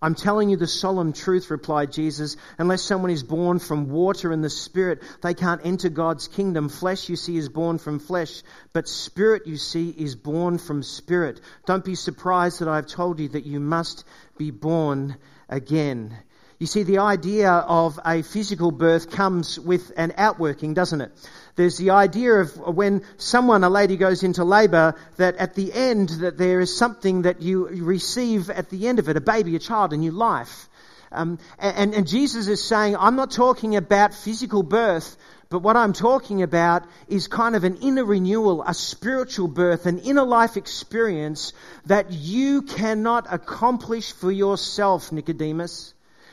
I'm 0.00 0.14
telling 0.14 0.48
you 0.48 0.56
the 0.56 0.68
solemn 0.68 1.12
truth, 1.12 1.50
replied 1.50 1.92
Jesus. 1.92 2.36
Unless 2.56 2.82
someone 2.82 3.10
is 3.10 3.24
born 3.24 3.58
from 3.58 3.90
water 3.90 4.32
and 4.32 4.44
the 4.44 4.50
Spirit, 4.50 5.02
they 5.22 5.34
can't 5.34 5.60
enter 5.64 5.88
God's 5.88 6.28
kingdom. 6.28 6.68
Flesh, 6.68 7.08
you 7.08 7.16
see, 7.16 7.36
is 7.36 7.48
born 7.48 7.78
from 7.78 7.98
flesh, 7.98 8.42
but 8.72 8.88
Spirit, 8.88 9.46
you 9.46 9.56
see, 9.56 9.90
is 9.90 10.14
born 10.14 10.58
from 10.58 10.84
Spirit. 10.84 11.40
Don't 11.66 11.84
be 11.84 11.96
surprised 11.96 12.60
that 12.60 12.68
I've 12.68 12.86
told 12.86 13.18
you 13.18 13.30
that 13.30 13.46
you 13.46 13.58
must 13.58 14.04
be 14.36 14.52
born 14.52 15.16
again. 15.48 16.16
You 16.60 16.66
see, 16.66 16.82
the 16.82 16.98
idea 16.98 17.52
of 17.52 18.00
a 18.04 18.22
physical 18.22 18.72
birth 18.72 19.10
comes 19.10 19.60
with 19.60 19.92
an 19.96 20.12
outworking, 20.16 20.74
doesn't 20.74 21.00
it? 21.00 21.12
There's 21.58 21.76
the 21.76 21.90
idea 21.90 22.34
of 22.34 22.56
when 22.56 23.02
someone, 23.16 23.64
a 23.64 23.68
lady 23.68 23.96
goes 23.96 24.22
into 24.22 24.44
labor, 24.44 24.94
that 25.16 25.34
at 25.38 25.56
the 25.56 25.72
end, 25.72 26.08
that 26.20 26.38
there 26.38 26.60
is 26.60 26.78
something 26.78 27.22
that 27.22 27.42
you 27.42 27.66
receive 27.66 28.48
at 28.48 28.70
the 28.70 28.86
end 28.86 29.00
of 29.00 29.08
it, 29.08 29.16
a 29.16 29.20
baby, 29.20 29.56
a 29.56 29.58
child, 29.58 29.92
a 29.92 29.96
new 29.96 30.12
life. 30.12 30.68
Um, 31.10 31.40
and, 31.58 31.94
and 31.94 32.06
Jesus 32.06 32.46
is 32.46 32.62
saying, 32.62 32.96
I'm 32.96 33.16
not 33.16 33.32
talking 33.32 33.74
about 33.74 34.14
physical 34.14 34.62
birth, 34.62 35.16
but 35.48 35.58
what 35.58 35.76
I'm 35.76 35.94
talking 35.94 36.44
about 36.44 36.84
is 37.08 37.26
kind 37.26 37.56
of 37.56 37.64
an 37.64 37.78
inner 37.78 38.04
renewal, 38.04 38.62
a 38.62 38.72
spiritual 38.72 39.48
birth, 39.48 39.86
an 39.86 39.98
inner 39.98 40.24
life 40.24 40.56
experience 40.56 41.54
that 41.86 42.12
you 42.12 42.62
cannot 42.62 43.26
accomplish 43.28 44.12
for 44.12 44.30
yourself, 44.30 45.10
Nicodemus. 45.10 45.92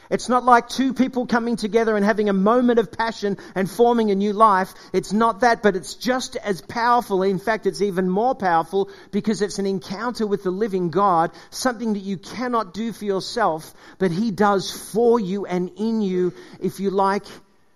It's 0.09 0.29
not 0.29 0.43
like 0.43 0.69
two 0.69 0.93
people 0.93 1.25
coming 1.25 1.55
together 1.55 1.95
and 1.95 2.05
having 2.05 2.29
a 2.29 2.33
moment 2.33 2.79
of 2.79 2.91
passion 2.91 3.37
and 3.55 3.69
forming 3.69 4.11
a 4.11 4.15
new 4.15 4.33
life. 4.33 4.73
It's 4.93 5.11
not 5.11 5.41
that, 5.41 5.63
but 5.63 5.75
it's 5.75 5.95
just 5.95 6.35
as 6.35 6.61
powerful. 6.61 7.23
In 7.23 7.39
fact, 7.39 7.65
it's 7.65 7.81
even 7.81 8.09
more 8.09 8.35
powerful 8.35 8.89
because 9.11 9.41
it's 9.41 9.59
an 9.59 9.65
encounter 9.65 10.27
with 10.27 10.43
the 10.43 10.51
living 10.51 10.89
God, 10.89 11.31
something 11.49 11.93
that 11.93 12.03
you 12.03 12.17
cannot 12.17 12.73
do 12.73 12.93
for 12.93 13.05
yourself, 13.05 13.73
but 13.97 14.11
He 14.11 14.31
does 14.31 14.71
for 14.91 15.19
you 15.19 15.45
and 15.45 15.71
in 15.77 16.01
you. 16.01 16.33
If 16.59 16.79
you 16.79 16.91
like, 16.91 17.25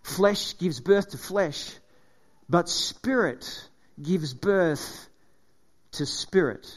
flesh 0.03 0.57
gives 0.57 0.79
birth 0.79 1.11
to 1.11 1.17
flesh, 1.17 1.71
but 2.47 2.69
spirit 2.69 3.67
gives 4.01 4.33
birth 4.33 5.07
to 5.93 6.05
spirit. 6.05 6.67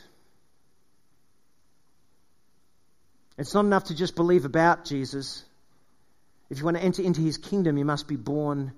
It's 3.39 3.55
not 3.55 3.65
enough 3.65 3.85
to 3.85 3.95
just 3.95 4.15
believe 4.15 4.45
about 4.45 4.85
Jesus. 4.85 5.45
If 6.53 6.59
you 6.59 6.67
want 6.67 6.77
to 6.77 6.83
enter 6.83 7.01
into 7.03 7.23
his 7.23 7.39
kingdom, 7.39 7.79
you 7.79 7.87
must 7.87 8.07
be 8.07 8.17
born 8.17 8.73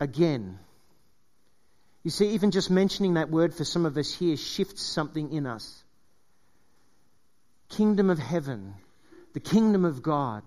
again. 0.00 0.58
You 2.02 2.10
see, 2.10 2.32
even 2.32 2.50
just 2.50 2.70
mentioning 2.70 3.14
that 3.14 3.30
word 3.30 3.54
for 3.54 3.64
some 3.64 3.86
of 3.86 3.96
us 3.96 4.12
here 4.12 4.36
shifts 4.36 4.82
something 4.82 5.32
in 5.32 5.46
us. 5.46 5.82
Kingdom 7.70 8.10
of 8.10 8.18
heaven, 8.18 8.74
the 9.32 9.40
kingdom 9.40 9.86
of 9.86 10.02
God. 10.02 10.42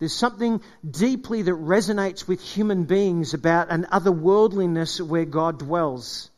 There's 0.00 0.12
something 0.12 0.60
deeply 0.90 1.42
that 1.42 1.52
resonates 1.52 2.26
with 2.26 2.40
human 2.40 2.82
beings 2.82 3.32
about 3.32 3.70
an 3.70 3.84
otherworldliness 3.84 5.00
where 5.00 5.24
God 5.24 5.60
dwells. 5.60 6.28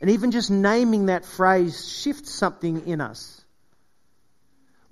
And 0.00 0.10
even 0.10 0.32
just 0.32 0.50
naming 0.50 1.06
that 1.06 1.24
phrase 1.24 1.88
shifts 1.88 2.32
something 2.32 2.88
in 2.88 3.00
us. 3.00 3.43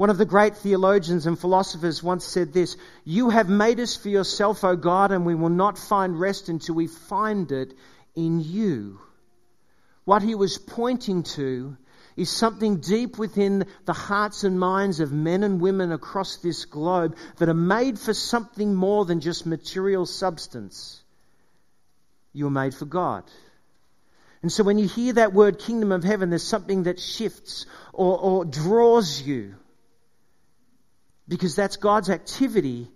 One 0.03 0.11
of 0.11 0.19
the 0.19 0.25
great 0.25 0.57
theologians 0.57 1.27
and 1.27 1.39
philosophers 1.39 2.03
once 2.03 2.25
said 2.25 2.53
this 2.53 2.77
You 3.05 3.31
have 3.31 3.49
made 3.49 3.79
us 3.79 3.95
for 3.95 4.09
yourself, 4.09 4.65
O 4.65 4.75
God, 4.75 5.13
and 5.13 5.25
we 5.25 5.37
will 5.37 5.49
not 5.49 5.79
find 5.79 6.19
rest 6.19 6.49
until 6.49 6.75
we 6.75 6.89
find 6.89 7.53
it 7.53 7.73
in 8.17 8.41
you. 8.41 8.99
What 10.05 10.23
he 10.23 10.35
was 10.35 10.59
pointing 10.59 11.23
to 11.37 11.77
is 12.17 12.31
something 12.31 12.79
deep 12.79 13.17
within 13.17 13.65
the 13.85 13.93
hearts 13.93 14.43
and 14.43 14.59
minds 14.59 14.99
of 14.99 15.13
men 15.13 15.45
and 15.45 15.61
women 15.61 15.93
across 15.93 16.39
this 16.39 16.65
globe 16.65 17.15
that 17.37 17.49
are 17.49 17.55
made 17.55 17.97
for 17.97 18.13
something 18.13 18.75
more 18.75 19.05
than 19.05 19.21
just 19.21 19.47
material 19.47 20.05
substance. 20.05 21.01
You 22.33 22.49
are 22.49 22.51
made 22.51 22.75
for 22.75 22.87
God. 22.87 23.23
And 24.43 24.51
so 24.51 24.65
when 24.65 24.79
you 24.79 24.89
hear 24.89 25.13
that 25.13 25.33
word 25.33 25.61
kingdom 25.61 25.93
of 25.93 26.03
heaven, 26.03 26.31
there's 26.31 26.43
something 26.43 26.83
that 26.83 26.99
shifts 26.99 27.67
or, 27.93 28.19
or 28.19 28.45
draws 28.45 29.23
you 29.23 29.55
because 31.29 31.55
that's 31.57 31.77
God's 31.77 32.11
activity. 32.11 32.91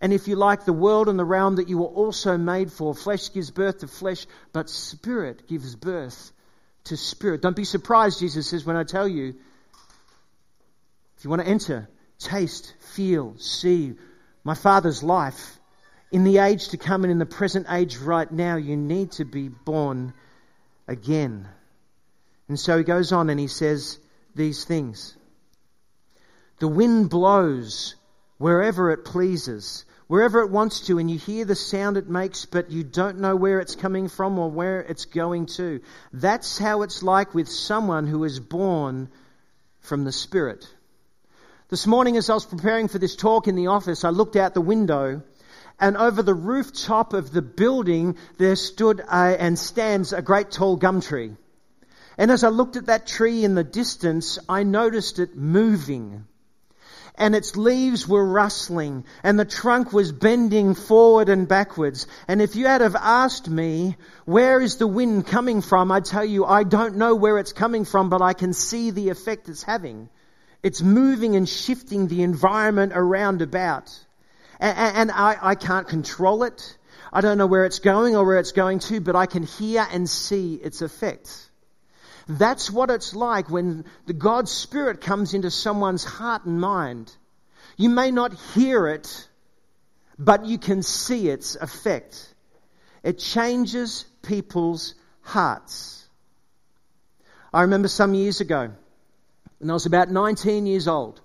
And 0.00 0.12
if 0.12 0.28
you 0.28 0.36
like, 0.36 0.64
the 0.64 0.72
world 0.72 1.08
and 1.08 1.18
the 1.18 1.24
realm 1.24 1.56
that 1.56 1.68
you 1.68 1.78
were 1.78 1.86
also 1.86 2.36
made 2.36 2.70
for. 2.72 2.94
Flesh 2.94 3.32
gives 3.32 3.50
birth 3.50 3.78
to 3.78 3.88
flesh, 3.88 4.26
but 4.52 4.68
spirit 4.68 5.48
gives 5.48 5.74
birth 5.74 6.32
to 6.84 6.96
spirit. 6.96 7.42
Don't 7.42 7.56
be 7.56 7.64
surprised, 7.64 8.20
Jesus 8.20 8.48
says, 8.48 8.64
when 8.64 8.76
I 8.76 8.84
tell 8.84 9.08
you, 9.08 9.34
if 11.16 11.24
you 11.24 11.30
want 11.30 11.42
to 11.42 11.48
enter, 11.48 11.88
taste, 12.18 12.74
feel, 12.94 13.36
see, 13.38 13.94
my 14.44 14.54
Father's 14.54 15.02
life, 15.02 15.58
in 16.12 16.24
the 16.24 16.38
age 16.38 16.68
to 16.68 16.76
come 16.76 17.04
and 17.04 17.10
in 17.10 17.18
the 17.18 17.26
present 17.26 17.66
age 17.70 17.96
right 17.96 18.30
now, 18.30 18.56
you 18.56 18.76
need 18.76 19.12
to 19.12 19.24
be 19.24 19.48
born 19.48 20.12
again. 20.86 21.48
And 22.48 22.58
so 22.58 22.78
he 22.78 22.84
goes 22.84 23.12
on 23.12 23.28
and 23.28 23.40
he 23.40 23.48
says 23.48 23.98
these 24.34 24.64
things. 24.64 25.16
The 26.58 26.68
wind 26.68 27.10
blows 27.10 27.96
wherever 28.38 28.90
it 28.90 29.04
pleases, 29.04 29.84
wherever 30.06 30.40
it 30.40 30.50
wants 30.50 30.86
to, 30.86 30.98
and 30.98 31.10
you 31.10 31.18
hear 31.18 31.44
the 31.44 31.54
sound 31.54 31.96
it 31.96 32.08
makes, 32.08 32.46
but 32.46 32.70
you 32.70 32.84
don't 32.84 33.18
know 33.18 33.36
where 33.36 33.60
it's 33.60 33.74
coming 33.74 34.08
from 34.08 34.38
or 34.38 34.50
where 34.50 34.80
it's 34.80 35.04
going 35.04 35.46
to. 35.46 35.80
That's 36.12 36.58
how 36.58 36.82
it's 36.82 37.02
like 37.02 37.34
with 37.34 37.48
someone 37.48 38.06
who 38.06 38.24
is 38.24 38.40
born 38.40 39.08
from 39.80 40.04
the 40.04 40.12
Spirit. 40.12 40.66
This 41.68 41.86
morning, 41.86 42.16
as 42.16 42.30
I 42.30 42.34
was 42.34 42.46
preparing 42.46 42.88
for 42.88 42.98
this 42.98 43.16
talk 43.16 43.48
in 43.48 43.56
the 43.56 43.66
office, 43.66 44.04
I 44.04 44.10
looked 44.10 44.36
out 44.36 44.54
the 44.54 44.60
window 44.60 45.22
and 45.78 45.96
over 45.96 46.22
the 46.22 46.34
rooftop 46.34 47.12
of 47.12 47.32
the 47.32 47.42
building 47.42 48.16
there 48.38 48.56
stood 48.56 49.00
a, 49.00 49.36
and 49.40 49.58
stands 49.58 50.12
a 50.12 50.22
great 50.22 50.50
tall 50.50 50.76
gum 50.76 51.00
tree. 51.00 51.32
And 52.16 52.30
as 52.30 52.44
I 52.44 52.48
looked 52.48 52.76
at 52.76 52.86
that 52.86 53.06
tree 53.06 53.44
in 53.44 53.54
the 53.54 53.64
distance, 53.64 54.38
I 54.48 54.62
noticed 54.62 55.18
it 55.18 55.36
moving. 55.36 56.24
And 57.18 57.34
its 57.34 57.56
leaves 57.56 58.06
were 58.06 58.24
rustling, 58.24 59.04
and 59.22 59.38
the 59.38 59.46
trunk 59.46 59.92
was 59.92 60.12
bending 60.12 60.74
forward 60.74 61.30
and 61.30 61.48
backwards. 61.48 62.06
And 62.28 62.42
if 62.42 62.56
you 62.56 62.66
had 62.66 62.82
have 62.82 62.94
asked 62.94 63.48
me, 63.48 63.96
where 64.26 64.60
is 64.60 64.76
the 64.76 64.86
wind 64.86 65.26
coming 65.26 65.62
from? 65.62 65.90
I'd 65.90 66.04
tell 66.04 66.24
you, 66.24 66.44
I 66.44 66.62
don't 66.64 66.96
know 66.96 67.14
where 67.14 67.38
it's 67.38 67.54
coming 67.54 67.86
from, 67.86 68.10
but 68.10 68.20
I 68.20 68.34
can 68.34 68.52
see 68.52 68.90
the 68.90 69.08
effect 69.08 69.48
it's 69.48 69.62
having. 69.62 70.10
It's 70.62 70.82
moving 70.82 71.36
and 71.36 71.48
shifting 71.48 72.06
the 72.08 72.22
environment 72.22 72.92
around 72.94 73.40
about. 73.40 73.98
And, 74.58 75.10
I, 75.10 75.36
I 75.40 75.54
can't 75.54 75.86
control 75.86 76.42
it. 76.42 76.76
I 77.12 77.20
don't 77.20 77.38
know 77.38 77.46
where 77.46 77.64
it's 77.66 77.78
going 77.78 78.16
or 78.16 78.26
where 78.26 78.38
it's 78.38 78.52
going 78.52 78.80
to, 78.80 79.00
but 79.00 79.16
I 79.16 79.26
can 79.26 79.42
hear 79.42 79.86
and 79.90 80.08
see 80.08 80.54
its 80.54 80.82
effects. 80.82 81.50
That's 82.28 82.70
what 82.70 82.90
it's 82.90 83.14
like 83.14 83.48
when 83.50 83.84
the 84.06 84.12
God's 84.12 84.50
Spirit 84.50 85.00
comes 85.00 85.32
into 85.32 85.50
someone's 85.50 86.04
heart 86.04 86.44
and 86.44 86.60
mind. 86.60 87.14
You 87.76 87.88
may 87.88 88.10
not 88.10 88.34
hear 88.54 88.88
it, 88.88 89.28
but 90.18 90.46
you 90.46 90.58
can 90.58 90.82
see 90.82 91.28
its 91.28 91.54
effect. 91.54 92.34
It 93.04 93.18
changes 93.18 94.04
people's 94.22 94.94
hearts. 95.20 96.08
I 97.52 97.62
remember 97.62 97.88
some 97.88 98.14
years 98.14 98.40
ago, 98.40 98.72
when 99.58 99.70
I 99.70 99.72
was 99.72 99.86
about 99.86 100.10
19 100.10 100.66
years 100.66 100.88
old, 100.88 101.20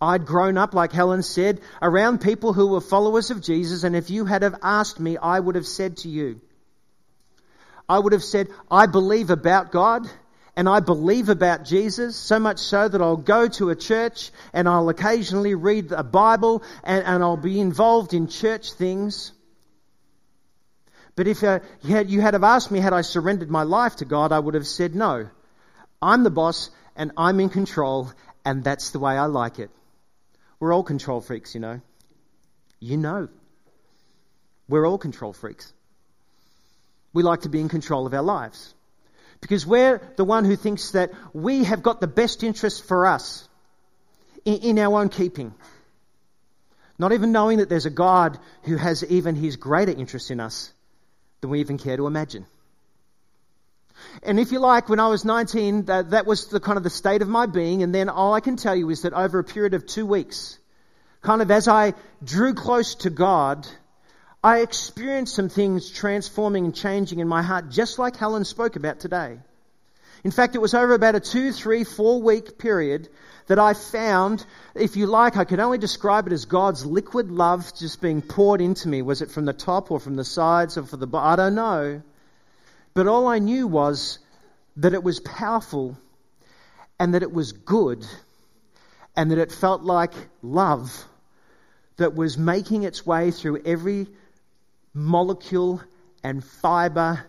I'd 0.00 0.26
grown 0.26 0.58
up, 0.58 0.74
like 0.74 0.92
Helen 0.92 1.22
said, 1.22 1.60
around 1.80 2.20
people 2.20 2.52
who 2.52 2.66
were 2.68 2.80
followers 2.80 3.30
of 3.30 3.40
Jesus, 3.40 3.82
and 3.82 3.96
if 3.96 4.10
you 4.10 4.26
had 4.26 4.42
have 4.42 4.56
asked 4.62 5.00
me, 5.00 5.16
I 5.16 5.40
would 5.40 5.54
have 5.54 5.66
said 5.66 5.98
to 5.98 6.08
you, 6.08 6.40
I 7.88 7.98
would 7.98 8.12
have 8.12 8.24
said, 8.24 8.48
I 8.70 8.86
believe 8.86 9.30
about 9.30 9.70
God 9.70 10.08
and 10.56 10.68
I 10.68 10.80
believe 10.80 11.28
about 11.28 11.64
Jesus, 11.64 12.16
so 12.16 12.38
much 12.38 12.58
so 12.58 12.88
that 12.88 13.02
I'll 13.02 13.16
go 13.16 13.46
to 13.46 13.70
a 13.70 13.76
church 13.76 14.30
and 14.54 14.66
I'll 14.68 14.88
occasionally 14.88 15.54
read 15.54 15.92
a 15.92 16.02
Bible 16.02 16.62
and, 16.82 17.04
and 17.04 17.22
I'll 17.22 17.36
be 17.36 17.60
involved 17.60 18.14
in 18.14 18.26
church 18.26 18.72
things. 18.72 19.32
But 21.14 21.28
if 21.28 21.44
uh, 21.44 21.60
you, 21.82 22.20
had, 22.20 22.34
have 22.34 22.44
asked 22.44 22.70
me, 22.70 22.80
had 22.80 22.94
I 22.94 23.02
surrendered 23.02 23.50
my 23.50 23.64
life 23.64 23.96
to 23.96 24.04
God, 24.04 24.32
I 24.32 24.38
would 24.38 24.54
have 24.54 24.66
said, 24.66 24.94
no. 24.94 25.28
I'm 26.00 26.24
the 26.24 26.30
boss 26.30 26.70
and 26.96 27.12
I'm 27.16 27.38
in 27.40 27.50
control 27.50 28.10
and 28.44 28.64
that's 28.64 28.90
the 28.90 28.98
way 28.98 29.16
I 29.16 29.26
like 29.26 29.58
it. 29.58 29.70
We're 30.58 30.72
all 30.72 30.82
control 30.82 31.20
freaks, 31.20 31.54
you 31.54 31.60
know. 31.60 31.80
You 32.80 32.96
know. 32.96 33.28
We're 34.68 34.86
all 34.86 34.98
control 34.98 35.32
freaks. 35.32 35.72
We 37.16 37.22
like 37.22 37.40
to 37.40 37.48
be 37.48 37.62
in 37.62 37.70
control 37.70 38.06
of 38.06 38.12
our 38.12 38.22
lives. 38.22 38.74
Because 39.40 39.66
we're 39.66 40.02
the 40.16 40.24
one 40.24 40.44
who 40.44 40.54
thinks 40.54 40.90
that 40.90 41.12
we 41.32 41.64
have 41.64 41.82
got 41.82 41.98
the 41.98 42.06
best 42.06 42.44
interest 42.44 42.84
for 42.84 43.06
us 43.06 43.48
in, 44.44 44.56
in 44.56 44.78
our 44.78 45.00
own 45.00 45.08
keeping. 45.08 45.54
Not 46.98 47.12
even 47.12 47.32
knowing 47.32 47.56
that 47.56 47.70
there's 47.70 47.86
a 47.86 47.90
God 48.04 48.38
who 48.64 48.76
has 48.76 49.02
even 49.02 49.34
his 49.34 49.56
greater 49.56 49.92
interest 49.92 50.30
in 50.30 50.40
us 50.40 50.70
than 51.40 51.48
we 51.48 51.60
even 51.60 51.78
care 51.78 51.96
to 51.96 52.06
imagine. 52.06 52.44
And 54.22 54.38
if 54.38 54.52
you 54.52 54.58
like, 54.58 54.90
when 54.90 55.00
I 55.00 55.08
was 55.08 55.24
19, 55.24 55.86
that, 55.86 56.10
that 56.10 56.26
was 56.26 56.48
the 56.48 56.60
kind 56.60 56.76
of 56.76 56.84
the 56.84 56.90
state 56.90 57.22
of 57.22 57.28
my 57.28 57.46
being. 57.46 57.82
And 57.82 57.94
then 57.94 58.10
all 58.10 58.34
I 58.34 58.40
can 58.40 58.56
tell 58.56 58.76
you 58.76 58.90
is 58.90 59.02
that 59.02 59.14
over 59.14 59.38
a 59.38 59.44
period 59.44 59.72
of 59.72 59.86
two 59.86 60.04
weeks, 60.04 60.58
kind 61.22 61.40
of 61.40 61.50
as 61.50 61.66
I 61.66 61.94
drew 62.22 62.52
close 62.52 62.94
to 62.96 63.08
God, 63.08 63.66
I 64.46 64.60
experienced 64.60 65.34
some 65.34 65.48
things 65.48 65.90
transforming 65.90 66.66
and 66.66 66.72
changing 66.72 67.18
in 67.18 67.26
my 67.26 67.42
heart, 67.42 67.68
just 67.68 67.98
like 67.98 68.14
Helen 68.14 68.44
spoke 68.44 68.76
about 68.76 69.00
today. 69.00 69.38
In 70.22 70.30
fact, 70.30 70.54
it 70.54 70.60
was 70.60 70.72
over 70.72 70.94
about 70.94 71.16
a 71.16 71.20
two, 71.20 71.50
three, 71.50 71.82
four 71.82 72.22
week 72.22 72.56
period 72.56 73.08
that 73.48 73.58
I 73.58 73.74
found, 73.74 74.46
if 74.76 74.94
you 74.94 75.08
like, 75.08 75.36
I 75.36 75.42
could 75.42 75.58
only 75.58 75.78
describe 75.78 76.28
it 76.28 76.32
as 76.32 76.44
God's 76.44 76.86
liquid 76.86 77.28
love 77.28 77.72
just 77.76 78.00
being 78.00 78.22
poured 78.22 78.60
into 78.60 78.86
me. 78.86 79.02
Was 79.02 79.20
it 79.20 79.32
from 79.32 79.46
the 79.46 79.52
top 79.52 79.90
or 79.90 79.98
from 79.98 80.14
the 80.14 80.24
sides 80.24 80.78
or 80.78 80.84
from 80.84 81.00
the 81.00 81.08
bottom? 81.08 81.32
I 81.32 81.34
don't 81.42 81.56
know. 81.56 82.02
But 82.94 83.08
all 83.08 83.26
I 83.26 83.40
knew 83.40 83.66
was 83.66 84.20
that 84.76 84.94
it 84.94 85.02
was 85.02 85.18
powerful 85.18 85.98
and 87.00 87.14
that 87.14 87.24
it 87.24 87.32
was 87.32 87.50
good 87.50 88.06
and 89.16 89.32
that 89.32 89.38
it 89.38 89.50
felt 89.50 89.82
like 89.82 90.12
love 90.40 91.04
that 91.96 92.14
was 92.14 92.38
making 92.38 92.84
its 92.84 93.04
way 93.04 93.32
through 93.32 93.62
every 93.64 94.06
molecule 94.96 95.82
and 96.24 96.42
fiber 96.42 97.24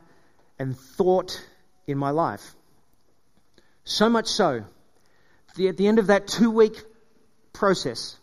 and 0.58 0.76
thought 0.78 1.46
in 1.86 1.98
my 1.98 2.10
life. 2.10 2.56
So 3.84 4.10
much 4.10 4.28
so, 4.28 4.64
that 5.56 5.68
at 5.68 5.78
the 5.78 5.88
end 5.88 6.00
of 6.00 6.08
that 6.08 6.28
two 6.28 6.50
week 6.50 6.82
process, 7.54 8.18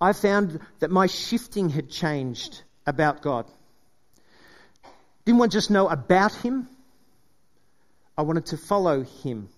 I 0.00 0.12
found 0.12 0.60
that 0.80 0.90
my 0.90 1.06
shifting 1.06 1.68
had 1.70 1.90
changed 1.90 2.62
about 2.86 3.22
God. 3.22 3.46
Didn't 5.24 5.38
want 5.38 5.52
to 5.52 5.56
just 5.58 5.70
know 5.70 5.88
about 5.88 6.34
him. 6.34 6.68
I 8.18 8.22
wanted 8.22 8.46
to 8.46 8.56
follow 8.56 9.04
him. 9.04 9.48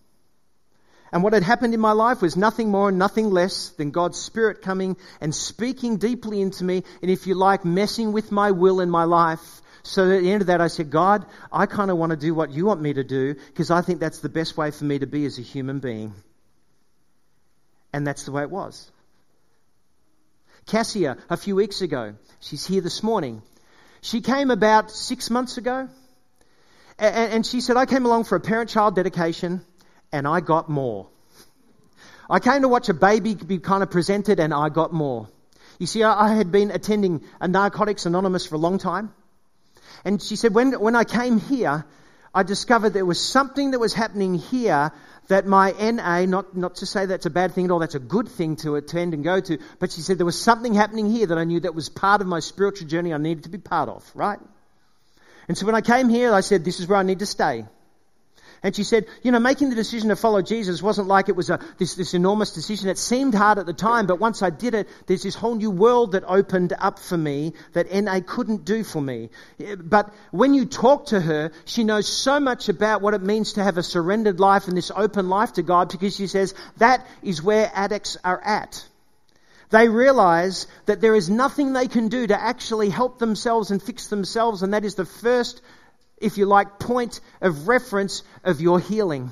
And 1.15 1.23
what 1.23 1.33
had 1.33 1.45
happened 1.45 1.75
in 1.75 1.81
my 1.81 1.93
life 1.93 2.21
was 2.23 2.37
nothing 2.37 2.73
more 2.73 2.89
and 2.89 2.99
nothing 2.99 3.31
less 3.31 3.69
than 3.69 3.93
God's 3.93 4.19
Spirit 4.19 4.63
coming 4.63 4.97
and 5.21 5.33
speaking 5.33 5.97
deeply 5.97 6.41
into 6.41 6.65
me, 6.65 6.83
and 7.03 7.09
if 7.09 7.29
you 7.29 7.37
like, 7.37 7.65
messing 7.65 8.11
with 8.11 8.33
my 8.33 8.51
will 8.51 8.81
in 8.81 8.91
my 8.91 9.05
life. 9.05 9.63
So 9.85 10.11
at 10.11 10.23
the 10.23 10.33
end 10.33 10.41
of 10.41 10.49
that, 10.49 10.61
I 10.61 10.67
said, 10.67 10.91
God, 10.91 11.25
I 11.53 11.67
kind 11.67 11.93
of 11.93 11.99
want 11.99 12.11
to 12.11 12.17
do 12.17 12.35
what 12.35 12.51
you 12.51 12.67
want 12.67 12.83
me 12.83 12.95
to 12.95 13.05
do 13.05 13.37
because 13.47 13.71
I 13.71 13.81
think 13.81 14.01
that's 14.01 14.19
the 14.19 14.29
best 14.29 14.57
way 14.57 14.73
for 14.73 14.85
me 14.85 14.99
to 14.99 15.07
be 15.07 15.25
as 15.25 15.39
a 15.39 15.43
human 15.43 15.79
being. 15.79 16.15
And 17.93 18.05
that's 18.05 18.25
the 18.25 18.33
way 18.33 18.43
it 18.43 18.51
was. 18.51 18.91
Cassia, 20.67 21.17
a 21.31 21.37
few 21.37 21.55
weeks 21.55 21.81
ago, 21.81 22.15
she's 22.41 22.67
here 22.67 22.81
this 22.81 23.05
morning. 23.05 23.41
She 24.01 24.21
came 24.21 24.51
about 24.51 24.91
six 24.91 25.31
months 25.31 25.59
ago, 25.59 25.89
and 26.99 27.47
she 27.47 27.61
said, 27.61 27.77
I 27.77 27.87
came 27.87 28.05
along 28.05 28.25
for 28.25 28.35
a 28.35 28.41
parent 28.41 28.71
child 28.71 28.97
dedication, 28.97 29.65
and 30.15 30.29
I 30.29 30.41
got 30.41 30.69
more. 30.69 31.09
I 32.31 32.39
came 32.39 32.63
to 32.63 32.69
watch 32.69 32.89
a 32.89 32.95
baby 32.95 33.35
be 33.35 33.59
kind 33.59 33.83
of 33.83 33.91
presented, 33.91 34.39
and 34.39 34.55
I 34.55 34.69
got 34.69 34.93
more. 34.93 35.29
You 35.79 35.87
see, 35.87 36.05
I 36.05 36.35
had 36.35 36.53
been 36.53 36.71
attending 36.71 37.23
a 37.41 37.49
Narcotics 37.49 38.07
Anonymous 38.07 38.47
for 38.47 38.55
a 38.55 38.59
long 38.59 38.79
time. 38.79 39.13
And 40.05 40.23
she 40.23 40.37
said, 40.37 40.55
when, 40.55 40.73
when 40.81 40.95
I 40.95 41.03
came 41.03 41.39
here, 41.41 41.85
I 42.33 42.45
discovered 42.45 42.91
there 42.91 43.05
was 43.05 43.21
something 43.21 43.73
that 43.73 43.81
was 43.81 43.93
happening 43.93 44.37
here 44.37 44.93
that 45.29 45.47
my 45.47 45.73
NA, 45.73 46.27
not, 46.27 46.57
not 46.57 46.77
to 46.77 46.87
say 46.87 47.07
that's 47.07 47.27
a 47.27 47.31
bad 47.31 47.53
thing 47.53 47.65
at 47.65 47.71
all, 47.73 47.81
that's 47.81 47.95
a 47.97 48.07
good 48.15 48.29
thing 48.29 48.57
to 48.57 48.77
attend 48.77 49.15
and 49.15 49.25
go 49.25 49.41
to, 49.41 49.59
but 49.81 49.91
she 49.91 50.01
said 50.01 50.19
there 50.19 50.27
was 50.27 50.41
something 50.41 50.75
happening 50.75 51.11
here 51.11 51.27
that 51.27 51.39
I 51.39 51.45
knew 51.45 51.61
that 51.61 51.75
was 51.75 51.89
part 51.89 52.21
of 52.21 52.27
my 52.27 52.41
spiritual 52.41 52.87
journey 52.87 53.13
I 53.13 53.19
needed 53.19 53.45
to 53.45 53.51
be 53.51 53.59
part 53.59 53.89
of, 53.89 54.09
right? 54.15 54.39
And 55.49 55.59
so 55.59 55.67
when 55.67 55.75
I 55.75 55.81
came 55.81 56.09
here, 56.09 56.33
I 56.33 56.41
said, 56.41 56.65
this 56.65 56.79
is 56.79 56.87
where 56.87 56.99
I 56.99 57.03
need 57.03 57.21
to 57.21 57.27
stay. 57.27 57.65
And 58.65 58.75
she 58.75 58.83
said, 58.83 59.05
you 59.23 59.31
know, 59.31 59.39
making 59.39 59.69
the 59.69 59.77
decision 59.77 60.09
to 60.09 60.17
follow 60.17 60.41
Jesus 60.41 60.83
wasn't 60.83 61.07
like 61.07 61.29
it 61.29 61.37
was 61.37 61.51
a, 61.51 61.61
this, 61.77 61.97
this 61.97 62.15
enormous 62.15 62.53
decision. 62.53 62.89
It 62.89 62.97
seemed 62.97 63.35
hard 63.35 63.59
at 63.59 63.67
the 63.67 63.75
time, 63.75 64.07
but 64.07 64.19
once 64.19 64.41
I 64.41 64.49
did 64.49 64.73
it, 64.73 64.89
there's 65.07 65.23
this 65.23 65.35
whole 65.35 65.55
new 65.55 65.71
world 65.71 66.13
that 66.13 66.25
opened 66.27 66.73
up 66.79 66.99
for 66.99 67.19
me 67.19 67.53
that 67.75 67.93
NA 67.93 68.21
couldn't 68.27 68.65
do 68.65 68.83
for 68.83 69.03
me. 69.03 69.29
But 69.77 70.15
when 70.31 70.55
you 70.55 70.65
talk 70.65 71.07
to 71.09 71.21
her, 71.21 71.53
she 71.67 71.85
knows 71.85 72.09
so 72.09 72.41
much 72.41 72.71
about 72.71 73.03
what 73.03 73.13
it 73.13 73.21
means 73.21 73.53
to 73.53 73.63
have 73.63 73.77
a 73.77 73.83
surrendered 73.83 74.41
life 74.41 74.67
and 74.67 74.75
this 74.75 74.91
open 74.97 75.29
life 75.29 75.53
to 75.53 75.63
God 75.63 75.93
because 75.93 76.17
she 76.17 76.27
says 76.27 76.55
that 76.79 77.07
is 77.23 77.43
where 77.43 77.71
addicts 77.75 78.17
are 78.25 78.41
at. 78.41 78.83
They 79.69 79.91
realize 79.91 80.69
that 80.87 81.03
there 81.03 81.15
is 81.15 81.29
nothing 81.29 81.75
they 81.75 81.89
can 81.89 82.09
do 82.09 82.27
to 82.27 82.41
actually 82.41 82.89
help 82.89 83.19
themselves 83.19 83.71
and 83.71 83.83
fix 83.83 84.07
themselves, 84.07 84.63
and 84.63 84.73
that 84.73 84.87
is 84.87 84.95
the 84.95 85.05
first 85.05 85.61
if 86.25 86.39
you 86.39 86.47
like, 86.47 86.79
point 86.79 87.21
of 87.41 87.69
reference 87.69 88.23
of 88.43 88.61
your 88.61 88.81
healing. 88.81 89.31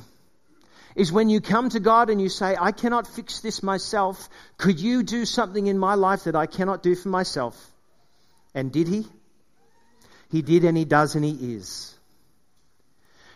is 0.94 1.11
when 1.11 1.30
you 1.30 1.40
come 1.40 1.70
to 1.70 1.80
God 1.80 2.11
and 2.11 2.20
you 2.20 2.28
say, 2.28 2.54
I 2.58 2.72
cannot 2.72 3.06
fix 3.06 3.40
this 3.40 3.62
myself. 3.62 4.28
Could 4.58 4.78
you 4.78 5.02
do 5.02 5.25
something 5.25 5.66
in 5.66 5.78
my 5.78 5.94
life 5.94 6.25
that 6.25 6.37
I 6.37 6.46
cannot 6.46 6.82
do 6.82 6.94
for 6.94 7.08
myself? 7.08 7.56
And 8.54 8.70
did 8.70 8.88
he? 8.88 9.06
He 10.30 10.42
did 10.42 10.64
and 10.64 10.76
he 10.76 10.84
does 10.84 11.14
and 11.14 11.25
he 11.25 11.54
is. 11.54 11.96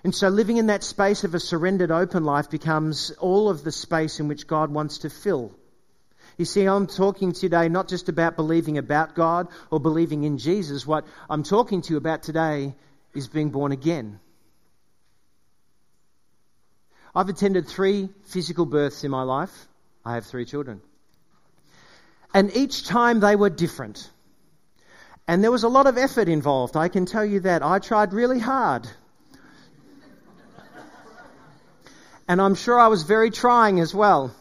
And 0.04 0.14
so 0.14 0.28
living 0.28 0.58
in 0.58 0.66
that 0.66 0.84
space 0.84 1.25
of 1.25 1.34
a 1.34 1.40
surrendered 1.40 1.90
open 1.90 2.25
life 2.25 2.50
becomes 2.50 3.10
all 3.18 3.48
of 3.48 3.64
the 3.64 3.72
space 3.72 4.20
in 4.20 4.28
which 4.28 4.46
God 4.46 4.70
wants 4.70 4.98
to 4.98 5.10
fill. 5.10 5.52
You 6.36 6.44
see, 6.44 6.66
I'm 6.66 6.86
talking 6.86 7.32
today 7.32 7.68
not 7.68 7.88
just 7.88 8.10
about 8.10 8.36
believing 8.36 8.76
about 8.76 9.14
God 9.14 9.48
or 9.70 9.80
believing 9.80 10.25
in 10.25 10.36
Jesus. 10.36 10.86
What 10.86 11.06
I'm 11.30 11.42
talking 11.42 11.80
to 11.82 11.94
you 11.94 11.96
about 11.96 12.22
today 12.22 12.75
is 13.16 13.28
being 13.28 13.50
born 13.50 13.73
again. 13.73 14.20
I've 17.14 17.28
attended 17.28 17.66
three 17.66 18.11
physical 18.25 18.66
births 18.66 19.02
in 19.02 19.11
my 19.11 19.23
life. 19.23 19.68
I 20.04 20.14
have 20.14 20.26
three 20.26 20.44
children. 20.44 20.82
And 22.35 22.54
each 22.54 22.87
time 22.87 23.20
they 23.20 23.37
were 23.37 23.49
different. 23.49 24.11
And 25.26 25.42
there 25.42 25.50
was 25.50 25.64
a 25.64 25.68
lot 25.68 25.87
of 25.87 25.96
effort 25.96 26.28
involved, 26.28 26.76
I 26.76 26.88
can 26.88 27.06
tell 27.06 27.25
you 27.25 27.40
that. 27.40 27.62
I 27.62 27.78
tried 27.78 28.12
really 28.12 28.38
hard. 28.38 28.87
and 32.28 32.40
I'm 32.40 32.54
sure 32.54 32.78
I 32.78 32.88
was 32.88 33.02
very 33.02 33.30
trying 33.30 33.80
as 33.80 33.94
well. 33.94 34.35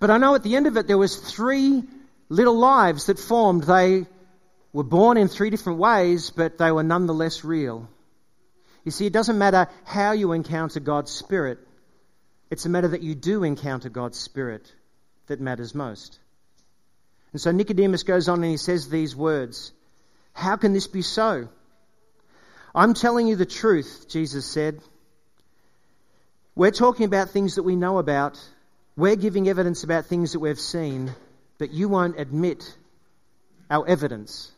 But 0.00 0.10
I 0.10 0.18
know 0.18 0.34
at 0.34 0.42
the 0.42 0.56
end 0.56 0.66
of 0.66 0.76
it 0.76 0.86
there 0.86 0.98
was 0.98 1.16
three 1.16 1.84
little 2.28 2.58
lives 2.58 3.06
that 3.06 3.18
formed. 3.18 3.62
They 3.62 4.06
were 4.74 4.82
born 4.82 5.16
in 5.16 5.28
three 5.28 5.50
different 5.50 5.78
ways, 5.78 6.30
but 6.30 6.58
they 6.58 6.70
were 6.72 6.82
nonetheless 6.82 7.44
real. 7.44 7.88
You 8.84 8.90
see, 8.90 9.06
it 9.06 9.12
doesn't 9.12 9.38
matter 9.38 9.68
how 9.84 10.12
you 10.12 10.32
encounter 10.32 10.80
God's 10.80 11.12
Spirit, 11.12 11.58
it's 12.50 12.66
a 12.66 12.68
matter 12.68 12.88
that 12.88 13.02
you 13.02 13.14
do 13.14 13.44
encounter 13.44 13.88
God's 13.88 14.18
Spirit 14.18 14.70
that 15.28 15.40
matters 15.40 15.74
most. 15.74 16.18
And 17.32 17.40
so 17.40 17.50
Nicodemus 17.50 18.02
goes 18.02 18.28
on 18.28 18.42
and 18.42 18.50
he 18.50 18.58
says 18.58 18.88
these 18.88 19.16
words 19.16 19.72
How 20.34 20.56
can 20.56 20.72
this 20.72 20.88
be 20.88 21.02
so? 21.02 21.48
I'm 22.74 22.94
telling 22.94 23.28
you 23.28 23.36
the 23.36 23.46
truth, 23.46 24.06
Jesus 24.08 24.44
said. 24.44 24.80
We're 26.56 26.72
talking 26.72 27.06
about 27.06 27.30
things 27.30 27.56
that 27.56 27.62
we 27.62 27.76
know 27.76 27.98
about. 27.98 28.40
We're 28.96 29.16
giving 29.16 29.48
evidence 29.48 29.84
about 29.84 30.06
things 30.06 30.32
that 30.32 30.40
we've 30.40 30.60
seen, 30.60 31.12
but 31.58 31.72
you 31.72 31.88
won't 31.88 32.18
admit 32.18 32.76
our 33.70 33.86
evidence. 33.86 34.53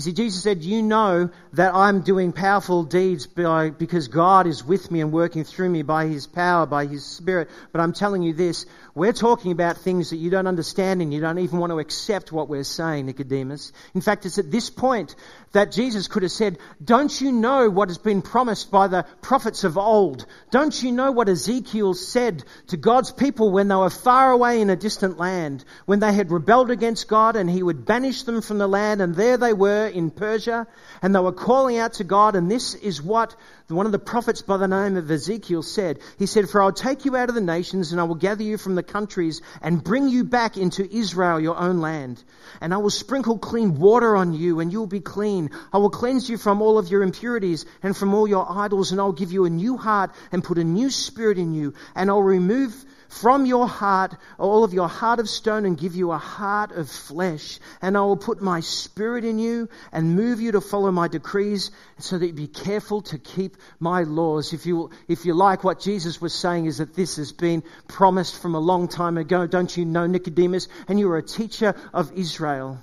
You 0.00 0.04
see, 0.04 0.12
Jesus 0.12 0.42
said, 0.42 0.62
You 0.62 0.80
know 0.80 1.28
that 1.52 1.74
I'm 1.74 2.00
doing 2.00 2.32
powerful 2.32 2.84
deeds 2.84 3.26
by, 3.26 3.68
because 3.68 4.08
God 4.08 4.46
is 4.46 4.64
with 4.64 4.90
me 4.90 5.02
and 5.02 5.12
working 5.12 5.44
through 5.44 5.68
me 5.68 5.82
by 5.82 6.06
His 6.06 6.26
power, 6.26 6.64
by 6.64 6.86
His 6.86 7.04
Spirit. 7.04 7.50
But 7.70 7.82
I'm 7.82 7.92
telling 7.92 8.22
you 8.22 8.32
this 8.32 8.64
we're 8.94 9.12
talking 9.12 9.52
about 9.52 9.76
things 9.76 10.10
that 10.10 10.16
you 10.16 10.30
don't 10.30 10.46
understand 10.46 11.00
and 11.00 11.14
you 11.14 11.20
don't 11.20 11.38
even 11.38 11.58
want 11.58 11.70
to 11.70 11.78
accept 11.78 12.32
what 12.32 12.48
we're 12.48 12.64
saying, 12.64 13.06
Nicodemus. 13.06 13.72
In 13.94 14.00
fact, 14.00 14.26
it's 14.26 14.38
at 14.38 14.50
this 14.50 14.68
point 14.68 15.14
that 15.52 15.70
Jesus 15.70 16.08
could 16.08 16.22
have 16.22 16.32
said, 16.32 16.58
Don't 16.82 17.20
you 17.20 17.30
know 17.30 17.68
what 17.70 17.88
has 17.88 17.98
been 17.98 18.22
promised 18.22 18.70
by 18.70 18.88
the 18.88 19.04
prophets 19.20 19.64
of 19.64 19.78
old? 19.78 20.26
Don't 20.50 20.82
you 20.82 20.92
know 20.92 21.12
what 21.12 21.28
Ezekiel 21.28 21.94
said 21.94 22.42
to 22.68 22.76
God's 22.76 23.12
people 23.12 23.50
when 23.50 23.68
they 23.68 23.74
were 23.74 23.90
far 23.90 24.32
away 24.32 24.60
in 24.60 24.70
a 24.70 24.76
distant 24.76 25.18
land, 25.18 25.64
when 25.86 26.00
they 26.00 26.12
had 26.12 26.30
rebelled 26.30 26.70
against 26.70 27.08
God 27.08 27.36
and 27.36 27.48
He 27.48 27.62
would 27.62 27.84
banish 27.84 28.22
them 28.24 28.42
from 28.42 28.58
the 28.58 28.68
land, 28.68 29.00
and 29.00 29.14
there 29.14 29.36
they 29.36 29.52
were 29.52 29.89
in 29.90 30.10
Persia, 30.10 30.66
and 31.02 31.14
they 31.14 31.20
were 31.20 31.32
calling 31.32 31.78
out 31.78 31.94
to 31.94 32.04
God, 32.04 32.36
and 32.36 32.50
this 32.50 32.74
is 32.74 33.02
what 33.02 33.36
one 33.70 33.86
of 33.86 33.92
the 33.92 33.98
prophets 33.98 34.42
by 34.42 34.56
the 34.56 34.68
name 34.68 34.96
of 34.96 35.10
Ezekiel 35.10 35.62
said. 35.62 35.98
He 36.18 36.26
said, 36.26 36.48
For 36.48 36.62
I'll 36.62 36.72
take 36.72 37.04
you 37.04 37.16
out 37.16 37.28
of 37.28 37.34
the 37.34 37.40
nations, 37.40 37.92
and 37.92 38.00
I 38.00 38.04
will 38.04 38.14
gather 38.14 38.42
you 38.42 38.58
from 38.58 38.74
the 38.74 38.82
countries, 38.82 39.42
and 39.62 39.82
bring 39.82 40.08
you 40.08 40.24
back 40.24 40.56
into 40.56 40.90
Israel, 40.94 41.40
your 41.40 41.56
own 41.56 41.80
land. 41.80 42.22
And 42.60 42.74
I 42.74 42.78
will 42.78 42.90
sprinkle 42.90 43.38
clean 43.38 43.78
water 43.78 44.16
on 44.16 44.34
you, 44.34 44.60
and 44.60 44.72
you 44.72 44.80
will 44.80 44.86
be 44.86 45.00
clean. 45.00 45.50
I 45.72 45.78
will 45.78 45.90
cleanse 45.90 46.28
you 46.28 46.36
from 46.36 46.62
all 46.62 46.78
of 46.78 46.88
your 46.88 47.02
impurities 47.02 47.66
and 47.82 47.96
from 47.96 48.14
all 48.14 48.26
your 48.26 48.46
idols, 48.50 48.92
and 48.92 49.00
I'll 49.00 49.12
give 49.12 49.32
you 49.32 49.44
a 49.44 49.50
new 49.50 49.76
heart 49.76 50.12
and 50.32 50.44
put 50.44 50.58
a 50.58 50.64
new 50.64 50.90
spirit 50.90 51.38
in 51.38 51.54
you, 51.54 51.74
and 51.94 52.10
I'll 52.10 52.22
remove 52.22 52.74
from 53.10 53.44
your 53.44 53.66
heart 53.66 54.16
all 54.38 54.62
of 54.62 54.72
your 54.72 54.88
heart 54.88 55.18
of 55.18 55.28
stone 55.28 55.66
and 55.66 55.76
give 55.76 55.96
you 55.96 56.12
a 56.12 56.18
heart 56.18 56.70
of 56.72 56.88
flesh. 56.88 57.58
And 57.82 57.96
I 57.96 58.00
will 58.02 58.16
put 58.16 58.40
my 58.40 58.60
spirit 58.60 59.24
in 59.24 59.38
you 59.38 59.68
and 59.92 60.14
move 60.14 60.40
you 60.40 60.52
to 60.52 60.60
follow 60.60 60.92
my 60.92 61.08
decrees 61.08 61.72
so 61.98 62.18
that 62.18 62.26
you 62.26 62.32
be 62.32 62.46
careful 62.46 63.02
to 63.02 63.18
keep 63.18 63.56
my 63.78 64.02
laws. 64.02 64.52
If 64.52 64.66
you, 64.66 64.90
if 65.08 65.24
you 65.24 65.34
like, 65.34 65.64
what 65.64 65.80
Jesus 65.80 66.20
was 66.20 66.34
saying 66.34 66.66
is 66.66 66.78
that 66.78 66.94
this 66.94 67.16
has 67.16 67.32
been 67.32 67.62
promised 67.88 68.40
from 68.40 68.54
a 68.54 68.60
long 68.60 68.88
time 68.88 69.18
ago. 69.18 69.46
Don't 69.46 69.76
you 69.76 69.84
know, 69.84 70.06
Nicodemus? 70.06 70.68
And 70.88 70.98
you 70.98 71.10
are 71.10 71.18
a 71.18 71.22
teacher 71.22 71.74
of 71.92 72.12
Israel. 72.12 72.78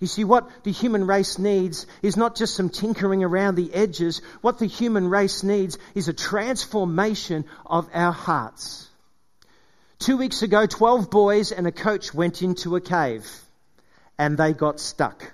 You 0.00 0.06
see, 0.06 0.24
what 0.24 0.64
the 0.64 0.72
human 0.72 1.06
race 1.06 1.38
needs 1.38 1.86
is 2.02 2.16
not 2.16 2.36
just 2.36 2.54
some 2.54 2.68
tinkering 2.68 3.22
around 3.22 3.54
the 3.54 3.72
edges. 3.72 4.20
What 4.40 4.58
the 4.58 4.66
human 4.66 5.08
race 5.08 5.42
needs 5.42 5.78
is 5.94 6.08
a 6.08 6.12
transformation 6.12 7.44
of 7.64 7.88
our 7.94 8.12
hearts. 8.12 8.88
Two 9.98 10.16
weeks 10.16 10.42
ago, 10.42 10.66
12 10.66 11.10
boys 11.10 11.52
and 11.52 11.66
a 11.66 11.72
coach 11.72 12.12
went 12.12 12.42
into 12.42 12.76
a 12.76 12.80
cave 12.80 13.26
and 14.18 14.36
they 14.36 14.52
got 14.52 14.80
stuck. 14.80 15.32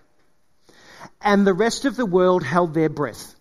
And 1.21 1.47
the 1.47 1.55
rest 1.55 1.85
of 1.85 1.97
the 1.97 2.07
world 2.07 2.45
held 2.45 2.75
their 2.75 2.89
breath. 2.89 3.35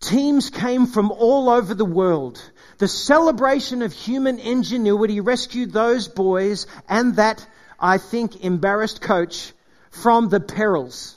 Teams 0.00 0.50
came 0.50 0.86
from 0.86 1.10
all 1.10 1.50
over 1.50 1.74
the 1.74 1.84
world. 1.84 2.40
The 2.78 2.88
celebration 2.88 3.82
of 3.82 3.92
human 3.92 4.38
ingenuity 4.38 5.20
rescued 5.20 5.72
those 5.72 6.06
boys 6.06 6.66
and 6.88 7.16
that, 7.16 7.44
I 7.80 7.98
think, 7.98 8.44
embarrassed 8.44 9.00
coach 9.00 9.52
from 9.90 10.28
the 10.28 10.40
perils. 10.40 11.16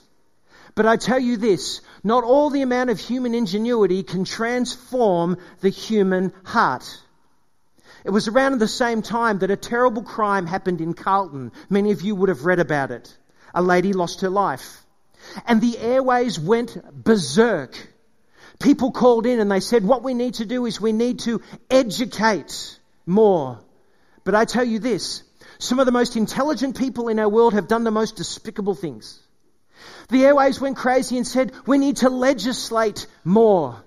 But 0.74 0.88
I 0.88 0.98
tell 0.98 1.20
you 1.20 1.38
this, 1.38 1.82
not 2.04 2.24
all 2.24 2.50
the 2.50 2.64
amount 2.64 2.90
of 2.90 3.00
human 3.00 3.36
ingenuity 3.36 4.02
can 4.02 4.26
transform 4.26 5.38
the 5.60 5.70
human 5.70 6.34
heart. 6.44 6.86
It 8.04 8.10
was 8.10 8.28
around 8.28 8.58
the 8.58 8.68
same 8.68 9.04
time 9.04 9.40
that 9.40 9.52
a 9.52 9.56
terrible 9.56 10.02
crime 10.02 10.48
happened 10.48 10.82
in 10.82 10.96
Carlton. 10.96 11.52
Many 11.70 11.92
of 11.92 12.02
you 12.02 12.16
would 12.16 12.30
have 12.30 12.46
read 12.46 12.60
about 12.60 12.90
it. 12.90 13.16
A 13.54 13.62
lady 13.62 13.94
lost 13.94 14.22
her 14.22 14.30
life. 14.30 14.84
And 15.46 15.62
the 15.62 15.78
airways 15.78 16.40
went 16.40 16.76
berserk. 17.04 17.78
People 18.62 18.92
called 18.92 19.26
in 19.26 19.40
and 19.40 19.52
they 19.52 19.60
said, 19.60 19.84
what 19.84 20.04
we 20.04 20.14
need 20.14 20.36
to 20.36 20.46
do 20.46 20.66
is 20.66 20.80
we 20.80 20.92
need 20.92 21.20
to 21.20 21.42
educate 21.70 22.80
more. 23.06 23.60
But 24.24 24.36
I 24.36 24.46
tell 24.46 24.64
you 24.64 24.80
this, 24.80 25.24
some 25.58 25.80
of 25.80 25.86
the 25.86 25.92
most 25.92 26.16
intelligent 26.16 26.78
people 26.78 27.08
in 27.08 27.20
our 27.20 27.30
world 27.30 27.54
have 27.54 27.68
done 27.68 27.84
the 27.84 27.92
most 27.92 28.16
despicable 28.16 28.76
things. 28.76 29.20
The 30.10 30.26
airways 30.26 30.62
went 30.62 30.78
crazy 30.78 31.18
and 31.18 31.26
said, 31.26 31.52
we 31.66 31.78
need 31.78 31.98
to 31.98 32.10
legislate 32.10 33.08
more. 33.24 33.84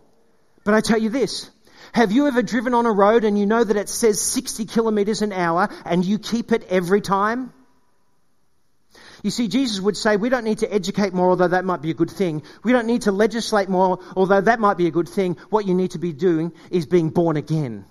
But 0.65 0.75
I 0.75 0.81
tell 0.81 0.99
you 0.99 1.11
this, 1.11 1.51
have 1.93 2.11
you 2.11 2.27
ever 2.27 2.43
driven 2.43 2.75
on 2.75 2.87
a 2.87 2.93
road 2.93 3.25
and 3.25 3.39
you 3.39 3.47
know 3.47 3.63
that 3.63 3.77
it 3.77 3.89
says 3.89 4.21
60 4.21 4.65
kilometers 4.65 5.23
an 5.23 5.33
hour 5.33 5.69
and 5.85 6.05
you 6.05 6.19
keep 6.19 6.51
it 6.51 6.65
every 6.69 7.01
time? 7.01 7.53
You 9.25 9.31
see, 9.31 9.49
Jesus 9.49 9.81
would 9.81 9.97
say, 9.97 10.19
we 10.19 10.29
don't 10.29 10.45
need 10.45 10.59
to 10.59 10.73
educate 10.73 11.15
more, 11.15 11.31
although 11.31 11.49
that 11.49 11.65
might 11.65 11.81
be 11.81 11.91
a 11.91 11.95
good 11.95 12.11
thing. 12.11 12.43
We 12.63 12.73
don't 12.73 12.87
need 12.87 13.03
to 13.03 13.11
legislate 13.11 13.71
more, 13.71 13.99
although 14.15 14.43
that 14.43 14.61
might 14.61 14.77
be 14.77 14.87
a 14.87 14.91
good 14.91 15.09
thing. 15.09 15.39
What 15.49 15.67
you 15.67 15.73
need 15.73 15.93
to 15.93 15.99
be 15.99 16.13
doing 16.13 16.53
is 16.71 16.85
being 16.85 17.09
born 17.09 17.39
again. 17.39 17.87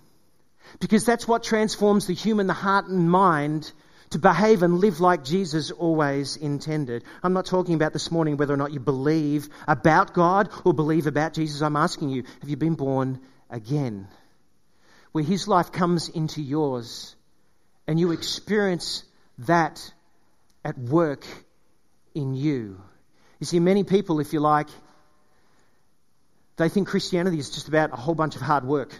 Because 0.80 1.06
that's 1.06 1.28
what 1.28 1.42
transforms 1.44 2.06
the 2.06 2.14
human, 2.14 2.46
the 2.46 2.54
heart 2.54 2.86
and 2.86 3.10
mind 3.10 3.72
to 4.12 4.20
behave 4.20 4.62
and 4.62 4.78
live 4.78 5.00
like 5.00 5.24
Jesus 5.24 5.72
always 5.72 6.38
intended. 6.38 7.04
I'm 7.24 7.34
not 7.34 7.48
talking 7.48 7.74
about 7.74 7.94
this 7.94 8.12
morning 8.12 8.38
whether 8.38 8.54
or 8.54 8.58
not 8.58 8.72
you 8.72 8.80
believe 8.80 9.50
about 9.68 10.14
God 10.14 10.50
or 10.64 10.72
believe 10.72 11.08
about 11.08 11.34
Jesus. 11.34 11.64
I'm 11.64 11.76
asking 11.76 12.10
you, 12.10 12.26
have 12.42 12.50
you 12.50 12.58
been 12.58 12.76
born 12.76 13.20
again, 13.50 14.08
where 15.14 15.24
His 15.24 15.48
life 15.48 15.72
comes 15.72 16.10
into 16.10 16.44
yours 16.44 17.16
and 17.88 18.00
you 18.00 18.12
experience 18.12 19.04
that 19.40 19.92
at 20.64 20.78
work 20.78 21.26
in 22.14 22.34
you. 22.34 22.82
You 23.40 23.46
see, 23.46 23.60
many 23.60 23.84
people, 23.84 24.20
if 24.20 24.34
you 24.34 24.40
like, 24.40 24.70
they 26.58 26.70
think 26.70 26.88
Christianity 26.88 27.40
is 27.40 27.50
just 27.50 27.68
about 27.68 27.94
a 27.94 27.96
whole 27.96 28.16
bunch 28.16 28.36
of 28.36 28.42
hard 28.42 28.64
work. 28.64 28.98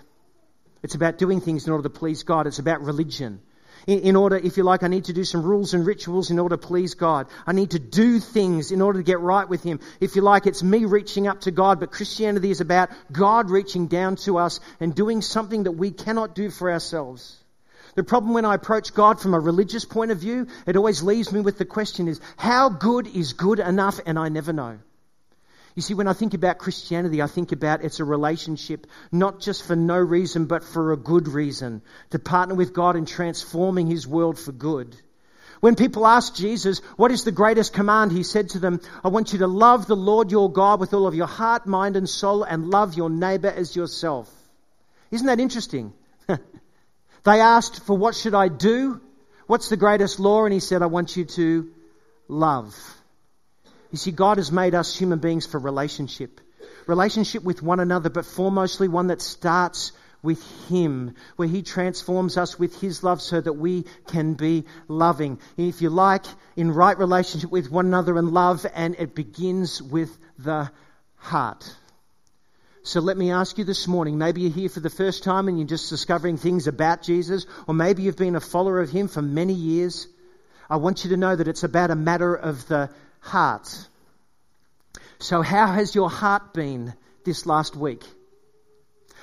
It's 0.82 0.96
about 0.96 1.18
doing 1.18 1.40
things 1.40 1.66
in 1.66 1.72
order 1.72 1.84
to 1.84 1.90
please 1.90 2.24
God. 2.24 2.48
It's 2.48 2.60
about 2.60 2.82
religion 2.82 3.42
in, 3.88 4.00
in 4.00 4.16
order, 4.16 4.38
if 4.38 4.58
you 4.58 4.64
like, 4.64 4.84
I 4.84 4.88
need 4.88 5.06
to 5.06 5.14
do 5.14 5.24
some 5.24 5.44
rules 5.44 5.74
and 5.74 5.86
rituals 5.86 6.32
in 6.32 6.40
order 6.40 6.56
to 6.56 6.68
please 6.68 6.94
God. 6.96 7.28
I 7.46 7.54
need 7.54 7.72
to 7.72 7.80
do 7.80 8.20
things 8.20 8.72
in 8.72 8.82
order 8.82 9.00
to 9.00 9.04
get 9.04 9.20
right 9.20 9.48
with 9.48 9.64
Him. 9.64 9.80
If 10.00 10.16
you 10.16 10.22
like, 10.22 10.48
it's 10.48 10.64
me 10.64 10.86
reaching 10.86 11.28
up 11.28 11.42
to 11.42 11.52
God, 11.52 11.80
but 11.80 11.92
Christianity 11.92 12.52
is 12.52 12.62
about 12.62 12.90
God 13.12 13.50
reaching 13.50 13.88
down 13.88 14.16
to 14.18 14.38
us 14.38 14.60
and 14.80 14.96
doing 14.96 15.22
something 15.22 15.64
that 15.64 15.74
we 15.74 15.92
cannot 15.92 16.36
do 16.36 16.50
for 16.50 16.72
ourselves. 16.72 17.38
The 17.96 18.04
problem 18.04 18.34
when 18.34 18.46
I 18.46 18.56
approach 18.56 18.94
God 18.94 19.22
from 19.22 19.34
a 19.34 19.40
religious 19.40 19.86
point 19.86 20.12
of 20.12 20.18
view, 20.18 20.48
it 20.66 20.76
always 20.76 21.04
leaves 21.04 21.32
me 21.32 21.42
with 21.42 21.58
the 21.58 21.66
question 21.66 22.08
is, 22.08 22.20
how 22.38 22.70
good 22.70 23.08
is 23.08 23.34
good 23.34 23.60
enough? 23.60 24.00
And 24.06 24.18
I 24.18 24.30
never 24.30 24.52
know. 24.52 24.80
You 25.76 25.82
see, 25.82 25.94
when 25.94 26.08
I 26.08 26.14
think 26.14 26.34
about 26.34 26.60
Christianity, 26.60 27.22
I 27.22 27.28
think 27.28 27.52
about 27.52 27.84
it's 27.84 28.00
a 28.00 28.06
relationship 28.06 28.86
not 29.12 29.40
just 29.40 29.64
for 29.64 29.76
no 29.76 29.98
reason, 29.98 30.46
but 30.46 30.64
for 30.64 30.92
a 30.92 30.98
good 30.98 31.28
reason 31.28 31.82
to 32.12 32.20
partner 32.20 32.54
with 32.54 32.74
God 32.74 32.96
in 32.96 33.06
transforming 33.06 33.88
His 33.88 34.08
world 34.08 34.38
for 34.38 34.52
good. 34.52 34.96
When 35.62 35.76
people 35.76 36.06
asked 36.06 36.36
Jesus, 36.36 36.80
What 36.98 37.12
is 37.12 37.24
the 37.24 37.32
greatest 37.32 37.74
command? 37.74 38.12
He 38.12 38.24
said 38.24 38.50
to 38.50 38.60
them, 38.60 38.82
I 39.04 39.08
want 39.08 39.34
you 39.34 39.40
to 39.40 39.48
love 39.48 39.88
the 39.88 39.96
Lord 39.96 40.30
your 40.30 40.52
God 40.52 40.80
with 40.80 40.94
all 40.94 41.08
of 41.08 41.16
your 41.16 41.28
heart, 41.28 41.66
mind, 41.66 41.96
and 41.96 42.08
soul, 42.08 42.44
and 42.44 42.70
love 42.70 42.96
your 42.96 43.10
neighbor 43.10 43.48
as 43.48 43.76
yourself. 43.76 44.30
Isn't 45.10 45.28
that 45.28 45.40
interesting? 45.40 45.94
They 47.24 47.40
asked, 47.40 47.84
For 47.86 47.98
what 47.98 48.16
should 48.16 48.34
I 48.34 48.48
do? 48.48 49.02
What's 49.48 49.70
the 49.70 49.78
greatest 49.78 50.20
law? 50.20 50.46
And 50.46 50.54
he 50.54 50.60
said, 50.60 50.82
I 50.82 50.88
want 50.88 51.16
you 51.16 51.26
to 51.26 51.72
love. 52.28 52.76
You 53.92 53.98
see, 53.98 54.12
God 54.12 54.38
has 54.38 54.52
made 54.52 54.74
us 54.74 54.98
human 54.98 55.20
beings 55.20 55.46
for 55.46 55.60
relationship. 55.60 56.42
Relationship 56.88 57.44
with 57.44 57.62
one 57.62 57.80
another, 57.80 58.10
but 58.10 58.26
foremostly 58.26 58.90
one 58.90 59.08
that 59.08 59.22
starts 59.22 59.92
with 60.24 60.42
Him, 60.70 61.16
where 61.36 61.48
He 61.48 61.62
transforms 61.62 62.38
us 62.38 62.58
with 62.58 62.80
His 62.80 63.04
love 63.04 63.22
so 63.22 63.40
that 63.40 63.54
we 63.54 63.86
can 64.08 64.34
be 64.34 64.66
loving. 64.88 65.40
If 65.58 65.82
you 65.82 65.90
like, 65.90 66.26
in 66.56 66.72
right 66.72 66.98
relationship 66.98 67.52
with 67.52 67.70
one 67.70 67.86
another 67.86 68.18
and 68.18 68.32
love, 68.32 68.66
and 68.74 68.96
it 68.98 69.14
begins 69.14 69.82
with 69.82 70.18
the 70.40 70.72
heart. 71.18 71.76
So 72.86 73.00
let 73.00 73.16
me 73.16 73.32
ask 73.32 73.58
you 73.58 73.64
this 73.64 73.88
morning 73.88 74.18
maybe 74.18 74.42
you're 74.42 74.52
here 74.52 74.68
for 74.68 74.82
the 74.82 74.90
first 74.90 75.24
time 75.24 75.48
and 75.48 75.58
you're 75.58 75.66
just 75.66 75.90
discovering 75.90 76.36
things 76.36 76.68
about 76.68 77.02
Jesus, 77.02 77.46
or 77.66 77.74
maybe 77.74 78.04
you've 78.04 78.18
been 78.18 78.36
a 78.36 78.42
follower 78.42 78.82
of 78.82 78.90
Him 78.90 79.08
for 79.08 79.22
many 79.22 79.54
years. 79.54 80.06
I 80.70 80.76
want 80.76 81.06
you 81.06 81.12
to 81.12 81.18
know 81.18 81.34
that 81.34 81.48
it's 81.48 81.64
about 81.64 81.92
a 81.92 81.96
matter 81.96 82.36
of 82.36 82.68
the 82.68 82.90
heart. 83.22 83.88
So, 85.20 85.42
how 85.42 85.68
has 85.68 85.96
your 85.96 86.10
heart 86.10 86.54
been 86.54 86.94
this 87.24 87.46
last 87.46 87.78
week? 87.78 88.04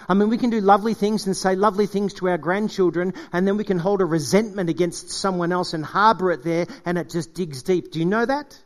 I 0.08 0.14
mean, 0.14 0.30
we 0.30 0.38
can 0.38 0.48
do 0.48 0.62
lovely 0.62 0.94
things 0.94 1.26
and 1.26 1.36
say 1.36 1.54
lovely 1.54 1.86
things 1.86 2.14
to 2.14 2.30
our 2.30 2.38
grandchildren, 2.38 3.12
and 3.30 3.46
then 3.46 3.58
we 3.58 3.64
can 3.64 3.78
hold 3.78 4.00
a 4.00 4.06
resentment 4.06 4.70
against 4.70 5.10
someone 5.10 5.52
else 5.52 5.74
and 5.74 5.84
harbor 5.84 6.30
it 6.30 6.42
there, 6.42 6.66
and 6.86 6.96
it 6.96 7.10
just 7.10 7.34
digs 7.34 7.62
deep. 7.62 7.92
Do 7.92 7.98
you 7.98 8.06
know 8.06 8.24
that? 8.24 8.58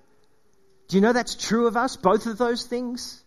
Do 0.86 0.96
you 0.96 1.00
know 1.00 1.12
that's 1.12 1.34
true 1.34 1.66
of 1.66 1.76
us, 1.76 1.96
both 1.96 2.26
of 2.26 2.38
those 2.38 2.64
things? 2.64 3.23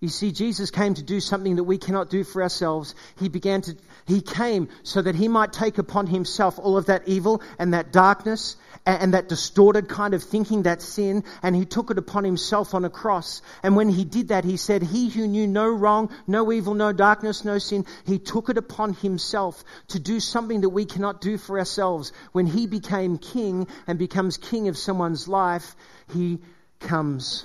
You 0.00 0.08
see, 0.08 0.30
Jesus 0.30 0.70
came 0.70 0.94
to 0.94 1.02
do 1.02 1.18
something 1.18 1.56
that 1.56 1.64
we 1.64 1.76
cannot 1.76 2.08
do 2.08 2.22
for 2.22 2.40
ourselves. 2.40 2.94
He 3.18 3.28
began 3.28 3.62
to, 3.62 3.76
he 4.06 4.20
came 4.20 4.68
so 4.84 5.02
that 5.02 5.16
he 5.16 5.26
might 5.26 5.52
take 5.52 5.78
upon 5.78 6.06
himself 6.06 6.56
all 6.60 6.76
of 6.76 6.86
that 6.86 7.08
evil 7.08 7.42
and 7.58 7.74
that 7.74 7.90
darkness 7.90 8.54
and, 8.86 9.02
and, 9.02 9.14
that 9.14 9.28
distorted 9.28 9.88
kind 9.88 10.14
of 10.14 10.22
thinking, 10.22 10.62
that 10.62 10.82
sin, 10.82 11.24
and 11.42 11.56
he 11.56 11.64
took 11.64 11.90
it 11.90 11.98
upon 11.98 12.22
himself 12.22 12.74
on 12.74 12.84
a 12.84 12.90
cross. 12.90 13.42
And 13.64 13.74
when 13.74 13.88
he 13.88 14.04
did 14.04 14.28
that, 14.28 14.44
he 14.44 14.56
said, 14.56 14.84
He 14.84 15.08
who 15.08 15.26
knew 15.26 15.48
no 15.48 15.66
wrong, 15.66 16.10
no 16.28 16.52
evil, 16.52 16.74
no 16.74 16.92
darkness, 16.92 17.44
no 17.44 17.58
sin, 17.58 17.84
he 18.06 18.20
took 18.20 18.50
it 18.50 18.56
upon 18.56 18.94
himself 18.94 19.64
to 19.88 19.98
do 19.98 20.20
something 20.20 20.60
that 20.60 20.68
we 20.68 20.84
cannot 20.84 21.20
do 21.20 21.38
for 21.38 21.58
ourselves. 21.58 22.12
When 22.30 22.46
he 22.46 22.68
became 22.68 23.18
king 23.18 23.66
and 23.88 23.98
becomes 23.98 24.36
king 24.36 24.68
of 24.68 24.78
someone's 24.78 25.26
life, 25.26 25.74
he 26.12 26.38
comes 26.78 27.44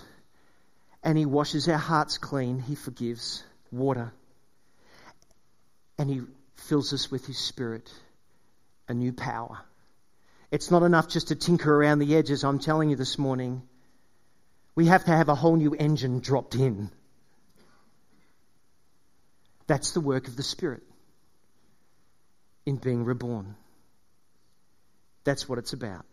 and 1.04 1.18
He 1.18 1.26
washes 1.26 1.68
our 1.68 1.78
hearts 1.78 2.18
clean. 2.18 2.60
He 2.60 2.76
forgives 2.76 3.44
water. 3.72 4.14
And 5.98 6.10
He 6.10 6.22
fills 6.56 6.94
us 6.94 7.12
with 7.12 7.26
His 7.26 7.38
Spirit, 7.38 7.92
a 8.88 8.94
new 8.94 9.14
power. 9.14 9.60
It's 10.52 10.72
not 10.72 10.84
enough 10.84 11.08
just 11.08 11.30
to 11.30 11.36
tinker 11.36 11.74
around 11.74 12.00
the 12.00 12.16
edges, 12.16 12.44
I'm 12.44 12.60
telling 12.60 12.90
you 12.90 12.96
this 12.96 13.18
morning. 13.18 13.64
We 14.76 14.88
have 14.88 15.06
to 15.06 15.12
have 15.12 15.30
a 15.30 15.36
whole 15.36 15.56
new 15.56 15.74
engine 15.74 16.20
dropped 16.20 16.56
in. 16.56 16.90
That's 19.68 19.92
the 19.92 20.02
work 20.02 20.28
of 20.28 20.36
the 20.36 20.44
Spirit 20.44 20.84
in 22.66 22.78
being 22.78 23.04
reborn. 23.04 23.56
That's 25.24 25.48
what 25.48 25.60
it's 25.60 25.74
about. 25.74 26.06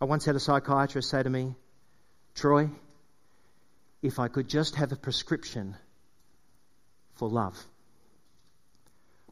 I 0.00 0.04
once 0.04 0.24
had 0.24 0.34
a 0.34 0.40
psychiatrist 0.40 1.10
say 1.10 1.22
to 1.22 1.30
me, 1.30 1.54
Troy, 2.34 2.70
if 4.02 4.18
I 4.18 4.28
could 4.28 4.48
just 4.48 4.74
have 4.76 4.90
a 4.92 4.96
prescription 4.96 5.76
for 7.14 7.28
love. 7.28 7.56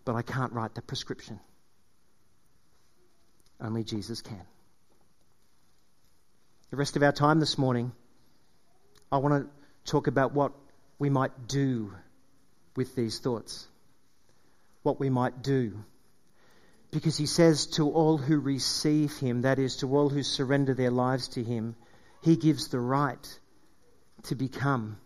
But 0.05 0.15
I 0.15 0.23
can't 0.23 0.53
write 0.53 0.75
the 0.75 0.83
prescription. 0.83 1.41
Only 3.61 3.85
Jesus 3.85 4.23
can. 4.23 4.41
The 6.71 6.77
rest 6.77 6.97
of 6.97 7.03
our 7.03 7.13
time 7.13 7.41
this 7.41 7.59
morning, 7.59 7.93
I 9.11 9.19
want 9.19 9.45
to 9.45 9.91
talk 9.91 10.07
about 10.07 10.33
what 10.33 10.53
we 11.01 11.11
might 11.11 11.49
do 11.49 11.93
with 12.77 12.95
these 12.95 13.19
thoughts. 13.19 13.67
What 14.85 15.01
we 15.01 15.11
might 15.11 15.43
do. 15.43 15.85
Because 16.93 17.17
he 17.17 17.27
says 17.27 17.67
to 17.67 17.91
all 17.91 18.19
who 18.19 18.39
receive 18.39 19.17
him, 19.19 19.43
that 19.43 19.59
is, 19.59 19.79
to 19.79 19.97
all 19.97 20.09
who 20.09 20.23
surrender 20.23 20.75
their 20.75 20.91
lives 20.91 21.29
to 21.29 21.43
him, 21.43 21.75
he 22.23 22.37
gives 22.37 22.69
the 22.69 22.81
right 22.81 23.40
to 24.25 24.35
become 24.35 24.99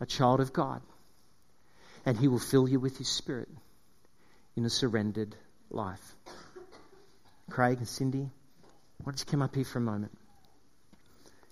a 0.00 0.06
child 0.06 0.40
of 0.40 0.52
God. 0.52 0.82
And 2.04 2.16
He 2.16 2.28
will 2.28 2.38
fill 2.38 2.68
you 2.68 2.78
with 2.78 2.98
His 2.98 3.08
Spirit 3.08 3.48
in 4.56 4.64
a 4.64 4.70
surrendered 4.70 5.34
life. 5.70 6.14
Craig 7.50 7.78
and 7.78 7.88
Cindy, 7.88 8.30
why 8.98 9.12
don't 9.12 9.20
you 9.20 9.26
come 9.26 9.42
up 9.42 9.54
here 9.54 9.64
for 9.64 9.78
a 9.78 9.82
moment? 9.82 10.16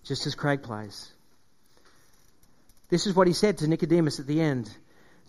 Just 0.05 0.27
as 0.27 0.35
Craig 0.35 0.63
plays. 0.63 1.13
This 2.89 3.07
is 3.07 3.15
what 3.15 3.27
he 3.27 3.33
said 3.33 3.59
to 3.59 3.69
Nicodemus 3.69 4.21
at 4.21 4.27
the 4.27 4.41
end. 4.41 4.71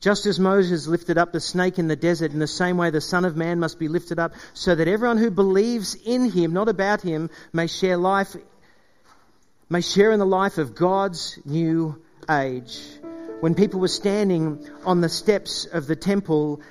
Just 0.01 0.25
as 0.25 0.39
Moses 0.39 0.87
lifted 0.87 1.17
up 1.17 1.31
the 1.31 1.39
snake 1.39 1.79
in 1.79 1.87
the 1.87 1.95
desert, 1.95 2.31
in 2.31 2.39
the 2.39 2.47
same 2.47 2.77
way 2.77 2.89
the 2.89 3.01
Son 3.01 3.25
of 3.25 3.37
Man 3.37 3.59
must 3.59 3.79
be 3.79 3.87
lifted 3.87 4.19
up, 4.19 4.33
so 4.53 4.75
that 4.75 4.87
everyone 4.87 5.17
who 5.17 5.31
believes 5.31 5.95
in 5.95 6.29
him, 6.29 6.53
not 6.53 6.67
about 6.67 7.01
him, 7.01 7.29
may 7.53 7.67
share 7.67 7.97
life 7.97 8.35
may 9.69 9.81
share 9.81 10.11
in 10.11 10.19
the 10.19 10.25
life 10.25 10.57
of 10.57 10.75
God's 10.75 11.39
new 11.45 12.01
age. 12.29 12.79
When 13.39 13.55
people 13.55 13.79
were 13.79 13.87
standing 13.87 14.67
on 14.85 15.01
the 15.01 15.09
steps 15.09 15.65
of 15.65 15.87
the 15.87 15.95
temple 15.95 16.61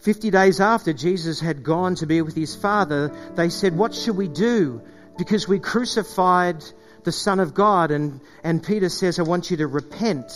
50 0.00 0.30
days 0.30 0.60
after 0.60 0.92
Jesus 0.92 1.40
had 1.40 1.62
gone 1.62 1.94
to 1.96 2.06
be 2.06 2.22
with 2.22 2.34
his 2.34 2.56
Father, 2.56 3.12
they 3.34 3.48
said, 3.48 3.76
What 3.76 3.94
should 3.94 4.16
we 4.16 4.28
do? 4.28 4.82
Because 5.16 5.46
we 5.46 5.60
crucified 5.60 6.64
the 7.04 7.12
Son 7.12 7.40
of 7.40 7.54
God. 7.54 7.90
And, 7.90 8.20
and 8.42 8.62
Peter 8.62 8.88
says, 8.88 9.18
I 9.18 9.22
want 9.22 9.50
you 9.50 9.58
to 9.58 9.66
repent. 9.66 10.32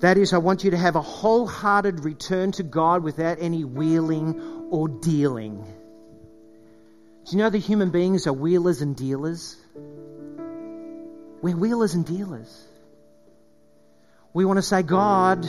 That 0.00 0.16
is, 0.16 0.32
I 0.32 0.38
want 0.38 0.64
you 0.64 0.70
to 0.70 0.78
have 0.78 0.96
a 0.96 1.02
wholehearted 1.02 2.04
return 2.04 2.52
to 2.52 2.62
God 2.62 3.02
without 3.02 3.38
any 3.40 3.64
wheeling 3.64 4.40
or 4.70 4.88
dealing. 4.88 5.62
Do 7.26 7.32
you 7.32 7.38
know 7.38 7.50
that 7.50 7.58
human 7.58 7.90
beings 7.90 8.26
are 8.26 8.32
wheelers 8.32 8.80
and 8.80 8.96
dealers? 8.96 9.59
We're 11.42 11.56
wheelers 11.56 11.94
and 11.94 12.04
dealers. 12.04 12.66
We 14.32 14.44
want 14.44 14.58
to 14.58 14.62
say, 14.62 14.82
God, 14.82 15.46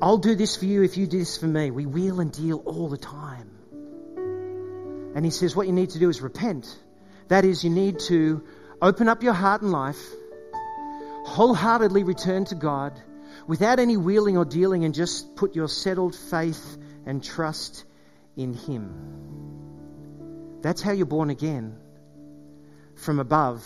I'll 0.00 0.18
do 0.18 0.34
this 0.34 0.56
for 0.56 0.64
you 0.64 0.82
if 0.82 0.96
you 0.96 1.06
do 1.06 1.18
this 1.18 1.36
for 1.36 1.46
me. 1.46 1.70
We 1.70 1.86
wheel 1.86 2.20
and 2.20 2.32
deal 2.32 2.62
all 2.64 2.88
the 2.88 2.96
time. 2.96 3.50
And 5.14 5.24
he 5.24 5.30
says, 5.30 5.54
what 5.54 5.66
you 5.66 5.72
need 5.72 5.90
to 5.90 5.98
do 5.98 6.08
is 6.08 6.20
repent. 6.20 6.66
That 7.28 7.44
is, 7.44 7.62
you 7.62 7.70
need 7.70 8.00
to 8.08 8.42
open 8.80 9.08
up 9.08 9.22
your 9.22 9.34
heart 9.34 9.62
and 9.62 9.70
life, 9.70 10.02
wholeheartedly 11.24 12.04
return 12.04 12.44
to 12.46 12.54
God 12.54 13.00
without 13.46 13.78
any 13.78 13.96
wheeling 13.96 14.36
or 14.36 14.44
dealing, 14.44 14.84
and 14.84 14.94
just 14.94 15.36
put 15.36 15.54
your 15.54 15.68
settled 15.68 16.16
faith 16.16 16.78
and 17.06 17.22
trust 17.22 17.84
in 18.36 18.54
Him. 18.54 20.58
That's 20.62 20.82
how 20.82 20.92
you're 20.92 21.06
born 21.06 21.30
again 21.30 21.76
from 22.96 23.18
above 23.18 23.64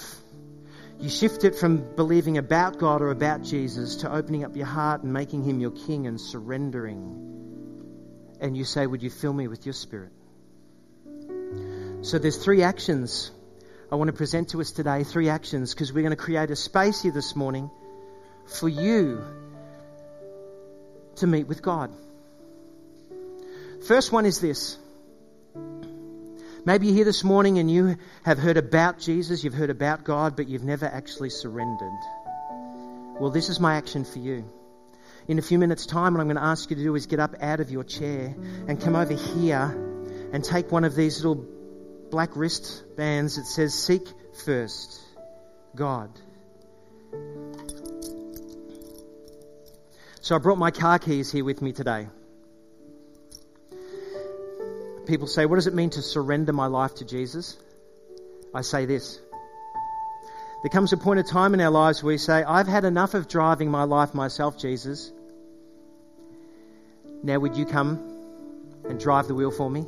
you 0.98 1.10
shift 1.10 1.44
it 1.44 1.56
from 1.56 1.94
believing 1.94 2.38
about 2.38 2.78
God 2.78 3.02
or 3.02 3.10
about 3.10 3.42
Jesus 3.42 3.96
to 3.96 4.12
opening 4.12 4.44
up 4.44 4.56
your 4.56 4.66
heart 4.66 5.02
and 5.02 5.12
making 5.12 5.44
Him 5.44 5.60
your 5.60 5.70
King 5.70 6.06
and 6.06 6.20
surrendering. 6.20 7.22
And 8.40 8.56
you 8.56 8.64
say, 8.64 8.86
Would 8.86 9.02
you 9.02 9.10
fill 9.10 9.32
me 9.32 9.48
with 9.48 9.66
your 9.66 9.72
Spirit? 9.72 10.12
So 12.02 12.18
there's 12.18 12.42
three 12.42 12.62
actions 12.62 13.30
I 13.90 13.96
want 13.96 14.08
to 14.08 14.12
present 14.12 14.50
to 14.50 14.60
us 14.60 14.70
today. 14.70 15.04
Three 15.04 15.28
actions 15.28 15.74
because 15.74 15.92
we're 15.92 16.02
going 16.02 16.10
to 16.10 16.16
create 16.16 16.50
a 16.50 16.56
space 16.56 17.02
here 17.02 17.12
this 17.12 17.36
morning 17.36 17.70
for 18.46 18.68
you 18.68 19.24
to 21.16 21.26
meet 21.26 21.46
with 21.46 21.62
God. 21.62 21.90
First 23.86 24.12
one 24.12 24.26
is 24.26 24.40
this 24.40 24.78
Maybe 26.66 26.86
you're 26.88 26.96
here 26.96 27.04
this 27.04 27.22
morning 27.22 27.58
and 27.58 27.70
you 27.70 27.96
have 28.24 28.38
heard 28.38 28.56
about 28.56 28.98
Jesus, 28.98 29.44
you've 29.44 29.54
heard 29.54 29.70
about 29.70 30.02
God, 30.02 30.34
but 30.34 30.48
you've 30.48 30.64
never 30.64 30.84
actually 30.84 31.30
surrendered. 31.30 32.00
Well, 33.20 33.30
this 33.30 33.48
is 33.50 33.60
my 33.60 33.76
action 33.76 34.04
for 34.04 34.18
you. 34.18 34.44
In 35.28 35.38
a 35.38 35.42
few 35.42 35.60
minutes' 35.60 35.86
time, 35.86 36.14
what 36.14 36.20
I'm 36.20 36.26
going 36.26 36.38
to 36.38 36.42
ask 36.42 36.68
you 36.68 36.74
to 36.74 36.82
do 36.82 36.96
is 36.96 37.06
get 37.06 37.20
up 37.20 37.36
out 37.40 37.60
of 37.60 37.70
your 37.70 37.84
chair 37.84 38.34
and 38.66 38.80
come 38.80 38.96
over 38.96 39.14
here 39.14 39.62
and 40.32 40.42
take 40.42 40.72
one 40.72 40.82
of 40.82 40.96
these 40.96 41.18
little 41.24 41.46
black 42.10 42.30
wristbands 42.34 43.36
that 43.36 43.46
says, 43.46 43.72
Seek 43.72 44.08
first 44.44 45.00
God. 45.76 46.10
So 50.20 50.34
I 50.34 50.38
brought 50.38 50.58
my 50.58 50.72
car 50.72 50.98
keys 50.98 51.30
here 51.30 51.44
with 51.44 51.62
me 51.62 51.72
today. 51.72 52.08
People 55.06 55.26
say, 55.26 55.46
What 55.46 55.56
does 55.56 55.66
it 55.66 55.74
mean 55.74 55.90
to 55.90 56.02
surrender 56.02 56.52
my 56.52 56.66
life 56.66 56.96
to 56.96 57.04
Jesus? 57.04 57.56
I 58.54 58.62
say 58.62 58.86
this. 58.86 59.20
There 60.62 60.70
comes 60.70 60.92
a 60.92 60.96
point 60.96 61.20
of 61.20 61.28
time 61.28 61.54
in 61.54 61.60
our 61.60 61.70
lives 61.70 62.02
where 62.02 62.14
we 62.14 62.18
say, 62.18 62.42
I've 62.42 62.66
had 62.66 62.84
enough 62.84 63.14
of 63.14 63.28
driving 63.28 63.70
my 63.70 63.84
life 63.84 64.14
myself, 64.14 64.58
Jesus. 64.58 65.12
Now, 67.22 67.38
would 67.38 67.56
you 67.56 67.66
come 67.66 68.00
and 68.88 68.98
drive 68.98 69.28
the 69.28 69.34
wheel 69.34 69.50
for 69.50 69.70
me? 69.70 69.86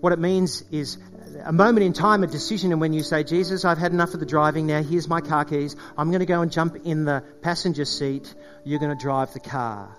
What 0.00 0.12
it 0.12 0.18
means 0.18 0.62
is 0.70 0.98
a 1.44 1.52
moment 1.52 1.84
in 1.84 1.92
time, 1.92 2.22
a 2.22 2.26
decision, 2.26 2.70
and 2.72 2.80
when 2.80 2.92
you 2.92 3.02
say, 3.02 3.24
Jesus, 3.24 3.64
I've 3.64 3.78
had 3.78 3.92
enough 3.92 4.14
of 4.14 4.20
the 4.20 4.26
driving, 4.26 4.66
now 4.66 4.82
here's 4.82 5.08
my 5.08 5.20
car 5.20 5.44
keys. 5.44 5.74
I'm 5.96 6.10
going 6.10 6.20
to 6.20 6.26
go 6.26 6.42
and 6.42 6.52
jump 6.52 6.76
in 6.84 7.04
the 7.04 7.24
passenger 7.40 7.84
seat. 7.84 8.32
You're 8.64 8.78
going 8.78 8.96
to 8.96 9.02
drive 9.02 9.32
the 9.32 9.40
car. 9.40 9.96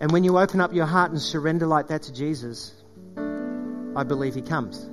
And 0.00 0.10
when 0.12 0.24
you 0.24 0.38
open 0.38 0.60
up 0.60 0.72
your 0.72 0.86
heart 0.86 1.10
and 1.10 1.20
surrender 1.20 1.66
like 1.66 1.88
that 1.88 2.02
to 2.02 2.12
Jesus, 2.12 2.72
I 3.16 4.02
believe 4.04 4.34
He 4.34 4.42
comes. 4.42 4.88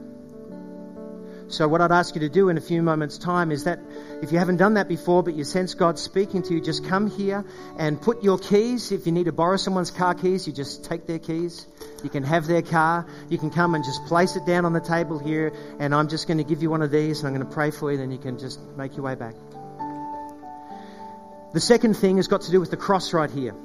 So, 1.50 1.66
what 1.70 1.80
I'd 1.80 1.94
ask 1.94 2.14
you 2.14 2.20
to 2.22 2.30
do 2.30 2.50
in 2.50 2.58
a 2.58 2.62
few 2.62 2.84
moments' 2.84 3.18
time 3.18 3.52
is 3.52 3.64
that 3.64 3.80
if 4.22 4.34
you 4.34 4.38
haven't 4.38 4.58
done 4.58 4.74
that 4.74 4.90
before, 4.90 5.24
but 5.24 5.34
you 5.34 5.46
sense 5.46 5.76
God 5.76 5.98
speaking 5.98 6.42
to 6.44 6.54
you, 6.54 6.60
just 6.60 6.84
come 6.86 7.10
here 7.10 7.46
and 7.78 8.02
put 8.02 8.22
your 8.22 8.38
keys. 8.38 8.92
If 8.92 9.06
you 9.06 9.14
need 9.14 9.26
to 9.26 9.32
borrow 9.32 9.56
someone's 9.56 9.90
car 9.90 10.14
keys, 10.14 10.46
you 10.46 10.52
just 10.52 10.84
take 10.84 11.08
their 11.08 11.20
keys. 11.20 11.66
You 12.04 12.10
can 12.10 12.24
have 12.24 12.48
their 12.48 12.62
car. 12.62 13.08
You 13.30 13.38
can 13.38 13.50
come 13.50 13.76
and 13.76 13.86
just 13.86 14.06
place 14.08 14.36
it 14.36 14.46
down 14.46 14.66
on 14.66 14.74
the 14.74 14.82
table 14.82 15.20
here, 15.20 15.54
and 15.80 15.96
I'm 15.96 16.10
just 16.10 16.28
going 16.28 16.40
to 16.40 16.44
give 16.44 16.62
you 16.62 16.70
one 16.70 16.82
of 16.82 16.92
these, 16.92 17.20
and 17.20 17.30
I'm 17.30 17.34
going 17.34 17.48
to 17.48 17.54
pray 17.54 17.72
for 17.72 17.94
you, 17.94 17.98
then 17.98 18.12
you 18.12 18.18
can 18.18 18.40
just 18.40 18.60
make 18.76 18.98
your 18.98 19.06
way 19.06 19.16
back. 19.16 19.36
The 21.54 21.62
second 21.62 21.94
thing 21.94 22.18
has 22.18 22.28
got 22.28 22.42
to 22.42 22.52
do 22.52 22.60
with 22.60 22.72
the 22.72 22.78
cross 22.78 23.14
right 23.14 23.32
here. 23.32 23.56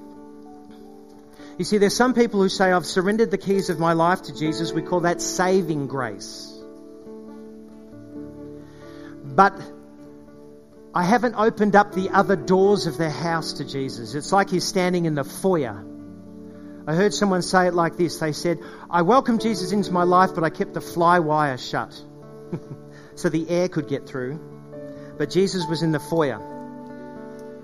You 1.62 1.64
see, 1.64 1.79
there's 1.79 1.94
some 1.94 2.12
people 2.12 2.42
who 2.42 2.48
say, 2.48 2.72
I've 2.72 2.87
surrendered 2.87 3.31
the 3.31 3.38
keys 3.38 3.70
of 3.70 3.79
my 3.79 3.92
life 3.92 4.22
to 4.22 4.35
Jesus. 4.35 4.72
We 4.72 4.83
call 4.83 5.03
that 5.03 5.20
saving 5.20 5.87
grace. 5.87 6.61
But 9.22 9.55
I 10.92 11.05
haven't 11.05 11.37
opened 11.37 11.77
up 11.77 11.92
the 11.92 12.11
other 12.11 12.35
doors 12.35 12.88
of 12.88 12.98
their 12.98 13.12
house 13.12 13.53
to 13.59 13.64
Jesus. 13.64 14.16
It's 14.16 14.33
like 14.33 14.51
he's 14.51 14.64
standing 14.64 15.05
in 15.05 15.14
the 15.14 15.22
foyer. 15.22 15.87
I 16.88 16.96
heard 16.96 17.14
someone 17.14 17.42
say 17.42 17.68
it 17.68 17.75
like 17.75 17.96
this. 17.96 18.18
They 18.18 18.33
said, 18.33 18.59
I 18.90 19.03
welcomed 19.03 19.40
Jesus 19.40 19.70
into 19.70 19.92
my 19.92 20.03
life, 20.03 20.31
but 20.35 20.42
I 20.42 20.51
kept 20.51 20.75
the 20.75 20.81
fly 20.81 21.20
wire 21.20 21.59
shut 21.59 21.94
so 23.14 23.29
the 23.29 23.48
air 23.48 23.68
could 23.68 23.87
get 23.87 24.09
through. 24.09 25.14
But 25.16 25.31
Jesus 25.31 25.64
was 25.68 25.85
in 25.85 25.92
the 25.92 26.01
foyer. 26.01 26.40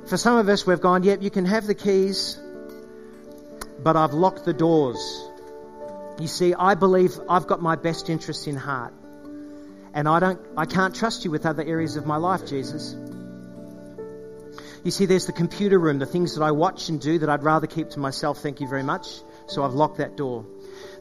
For 0.06 0.16
some 0.16 0.36
of 0.36 0.48
us, 0.48 0.64
we've 0.64 0.80
gone, 0.80 1.02
yep, 1.02 1.20
you 1.20 1.30
can 1.30 1.46
have 1.46 1.66
the 1.66 1.74
keys, 1.74 2.38
but 3.82 3.96
I've 3.96 4.12
locked 4.12 4.44
the 4.44 4.52
doors. 4.52 5.28
You 6.18 6.26
see, 6.26 6.54
I 6.54 6.74
believe 6.74 7.18
I've 7.28 7.46
got 7.46 7.62
my 7.62 7.76
best 7.76 8.10
interests 8.10 8.46
in 8.46 8.56
heart. 8.56 8.92
And 9.94 10.08
I 10.08 10.20
don't 10.20 10.40
I 10.56 10.66
can't 10.66 10.94
trust 10.94 11.24
you 11.24 11.30
with 11.30 11.46
other 11.46 11.62
areas 11.62 11.96
of 11.96 12.06
my 12.06 12.16
life, 12.16 12.46
Jesus. 12.46 12.94
You 14.84 14.90
see, 14.90 15.06
there's 15.06 15.26
the 15.26 15.32
computer 15.32 15.78
room, 15.78 15.98
the 15.98 16.06
things 16.06 16.36
that 16.36 16.42
I 16.42 16.52
watch 16.52 16.88
and 16.88 17.00
do 17.00 17.18
that 17.18 17.28
I'd 17.28 17.42
rather 17.42 17.66
keep 17.66 17.90
to 17.90 17.98
myself, 17.98 18.38
thank 18.38 18.60
you 18.60 18.68
very 18.68 18.82
much. 18.82 19.08
So 19.46 19.64
I've 19.64 19.72
locked 19.74 19.98
that 19.98 20.16
door. 20.16 20.46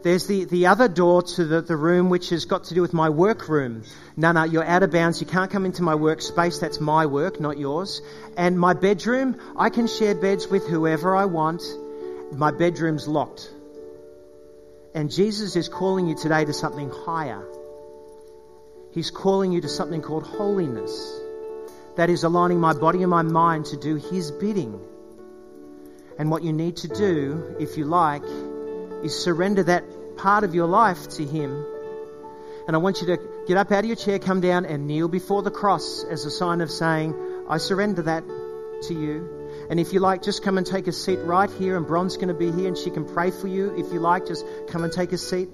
There's 0.04 0.26
the, 0.26 0.46
the 0.46 0.68
other 0.68 0.88
door 0.88 1.22
to 1.22 1.46
the, 1.46 1.62
the 1.62 1.76
room 1.76 2.10
which 2.10 2.30
has 2.30 2.46
got 2.46 2.66
to 2.66 2.74
do 2.74 2.82
with 2.82 2.94
my 2.94 3.10
work 3.10 3.50
room. 3.50 3.84
No, 4.16 4.32
no, 4.32 4.44
you're 4.44 4.64
out 4.64 4.84
of 4.84 4.92
bounds. 4.92 5.22
You 5.22 5.28
can't 5.28 5.52
come 5.52 5.66
into 5.66 5.84
my 5.84 5.94
workspace. 5.94 6.60
That's 6.60 6.80
my 6.80 7.06
work, 7.06 7.40
not 7.40 7.58
yours. 7.58 8.02
And 8.36 8.60
my 8.60 8.74
bedroom, 8.74 9.40
I 9.58 9.70
can 9.70 9.88
share 9.88 10.16
beds 10.16 10.48
with 10.48 10.68
whoever 10.68 11.16
I 11.16 11.26
want 11.26 11.62
my 12.32 12.52
bedroom's 12.52 13.08
locked. 13.08 13.50
And 14.94 15.12
Jesus 15.12 15.56
is 15.56 15.70
calling 15.70 16.08
you 16.08 16.16
today 16.16 16.46
to 16.46 16.54
something 16.54 16.90
higher. 16.90 17.46
He's 18.92 19.12
calling 19.12 19.52
you 19.52 19.62
to 19.62 19.70
something 19.70 20.02
called 20.02 20.24
holiness. 20.24 21.20
That 21.98 22.10
is 22.10 22.24
aligning 22.24 22.60
my 22.60 22.74
body 22.74 23.02
and 23.04 23.10
my 23.10 23.22
mind 23.22 23.66
to 23.68 23.78
do 23.78 23.96
His 23.96 24.32
bidding. 24.32 24.80
And 26.18 26.32
what 26.32 26.44
you 26.44 26.52
need 26.52 26.78
to 26.78 26.88
do, 26.88 27.56
if 27.60 27.78
you 27.78 27.86
like, 27.86 28.24
is 29.04 29.18
surrender 29.18 29.64
that 29.64 29.84
part 30.18 30.44
of 30.44 30.56
your 30.56 30.68
life 30.68 31.10
to 31.10 31.26
Him. 31.26 31.66
And 32.68 32.76
I 32.76 32.80
want 32.80 33.02
you 33.02 33.08
to 33.08 33.20
get 33.48 33.58
up 33.58 33.72
out 33.72 33.80
of 33.80 33.86
your 33.86 33.96
chair, 33.96 34.20
come 34.20 34.42
down, 34.42 34.66
and 34.66 34.88
kneel 34.88 35.08
before 35.08 35.44
the 35.44 35.52
cross 35.52 36.04
as 36.04 36.26
a 36.26 36.32
sign 36.32 36.62
of 36.62 36.72
saying, 36.72 37.14
I 37.48 37.60
surrender 37.60 38.02
that 38.04 38.24
to 38.84 38.94
you. 38.94 39.37
And 39.70 39.80
if 39.80 39.92
you 39.92 40.00
like, 40.00 40.24
just 40.24 40.44
come 40.44 40.58
and 40.58 40.66
take 40.66 40.88
a 40.88 40.94
seat 40.94 41.20
right 41.20 41.50
here, 41.50 41.76
and 41.76 41.86
Bron's 41.86 42.16
going 42.16 42.30
to 42.30 42.34
be 42.34 42.52
here, 42.52 42.68
and 42.68 42.78
she 42.78 42.90
can 42.90 43.06
pray 43.06 43.32
for 43.32 43.48
you. 43.48 43.76
If 43.78 43.92
you 43.92 44.00
like, 44.00 44.26
just 44.26 44.46
come 44.70 44.84
and 44.84 44.94
take 44.94 45.12
a 45.12 45.18
seat. 45.18 45.50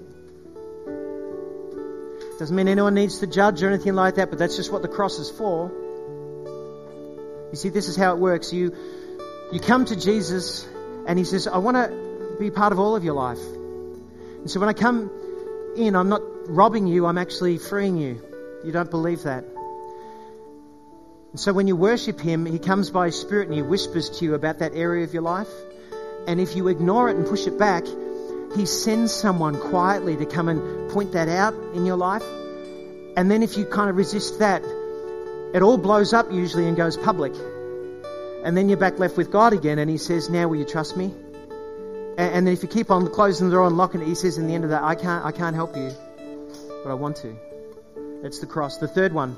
Doesn't 2.38 2.54
mean 2.54 2.68
anyone 2.68 2.94
needs 2.94 3.18
to 3.20 3.26
judge 3.26 3.62
or 3.62 3.68
anything 3.68 3.94
like 3.94 4.16
that, 4.16 4.30
but 4.30 4.38
that's 4.38 4.56
just 4.56 4.72
what 4.72 4.82
the 4.82 4.88
cross 4.88 5.18
is 5.18 5.30
for. 5.30 5.70
You 7.50 7.56
see, 7.56 7.68
this 7.68 7.88
is 7.88 7.96
how 7.96 8.12
it 8.14 8.18
works. 8.18 8.52
You, 8.52 8.74
you 9.52 9.60
come 9.60 9.84
to 9.84 9.96
Jesus, 9.96 10.66
and 11.06 11.18
He 11.18 11.24
says, 11.24 11.46
I 11.46 11.58
want 11.58 11.76
to 11.76 12.36
be 12.38 12.50
part 12.50 12.72
of 12.72 12.78
all 12.78 12.96
of 12.96 13.04
your 13.04 13.14
life. 13.14 13.38
And 13.38 14.50
so 14.50 14.60
when 14.60 14.68
I 14.68 14.72
come 14.74 15.10
in, 15.76 15.96
I'm 15.96 16.08
not 16.08 16.22
robbing 16.48 16.86
you, 16.86 17.06
I'm 17.06 17.18
actually 17.18 17.58
freeing 17.58 17.96
you. 17.96 18.20
You 18.64 18.72
don't 18.72 18.90
believe 18.90 19.22
that. 19.24 19.44
And 21.34 21.40
so 21.40 21.52
when 21.52 21.66
you 21.66 21.74
worship 21.74 22.20
Him, 22.20 22.46
He 22.46 22.60
comes 22.60 22.90
by 22.90 23.06
His 23.06 23.20
Spirit 23.20 23.48
and 23.48 23.56
He 23.56 23.60
whispers 23.60 24.08
to 24.18 24.24
you 24.24 24.34
about 24.34 24.60
that 24.60 24.72
area 24.72 25.02
of 25.02 25.12
your 25.12 25.24
life. 25.24 25.48
And 26.28 26.40
if 26.40 26.54
you 26.54 26.68
ignore 26.68 27.10
it 27.10 27.16
and 27.16 27.26
push 27.26 27.48
it 27.48 27.58
back, 27.58 27.84
He 28.54 28.66
sends 28.66 29.12
someone 29.12 29.58
quietly 29.58 30.16
to 30.16 30.26
come 30.26 30.48
and 30.48 30.88
point 30.92 31.10
that 31.10 31.28
out 31.28 31.54
in 31.74 31.86
your 31.86 31.96
life. 31.96 32.22
And 33.16 33.28
then 33.28 33.42
if 33.42 33.56
you 33.56 33.64
kind 33.64 33.90
of 33.90 33.96
resist 33.96 34.38
that, 34.38 34.62
it 35.52 35.60
all 35.60 35.76
blows 35.76 36.12
up 36.12 36.30
usually 36.30 36.68
and 36.68 36.76
goes 36.76 36.96
public. 36.96 37.34
And 38.44 38.56
then 38.56 38.68
you're 38.68 38.78
back 38.78 39.00
left 39.00 39.16
with 39.16 39.32
God 39.32 39.52
again, 39.52 39.80
and 39.80 39.90
He 39.90 39.98
says, 39.98 40.30
Now 40.30 40.46
will 40.46 40.58
you 40.58 40.64
trust 40.64 40.96
me? 40.96 41.12
And, 42.16 42.46
then 42.46 42.54
if 42.54 42.62
you 42.62 42.68
keep 42.68 42.92
on 42.92 43.10
closing 43.10 43.48
the 43.48 43.56
door 43.56 43.66
and 43.66 43.76
locking 43.76 44.02
it, 44.02 44.06
He 44.06 44.14
says 44.14 44.38
in 44.38 44.46
the 44.46 44.54
end 44.54 44.62
of 44.62 44.70
that, 44.70 44.84
I 44.84 44.94
can't, 44.94 45.24
I 45.24 45.32
can't 45.32 45.56
help 45.56 45.76
you, 45.76 45.90
but 46.84 46.92
I 46.92 46.94
want 46.94 47.16
to. 47.16 47.36
It's 48.22 48.38
the 48.38 48.46
cross. 48.46 48.78
The 48.78 48.86
third 48.86 49.12
one 49.12 49.36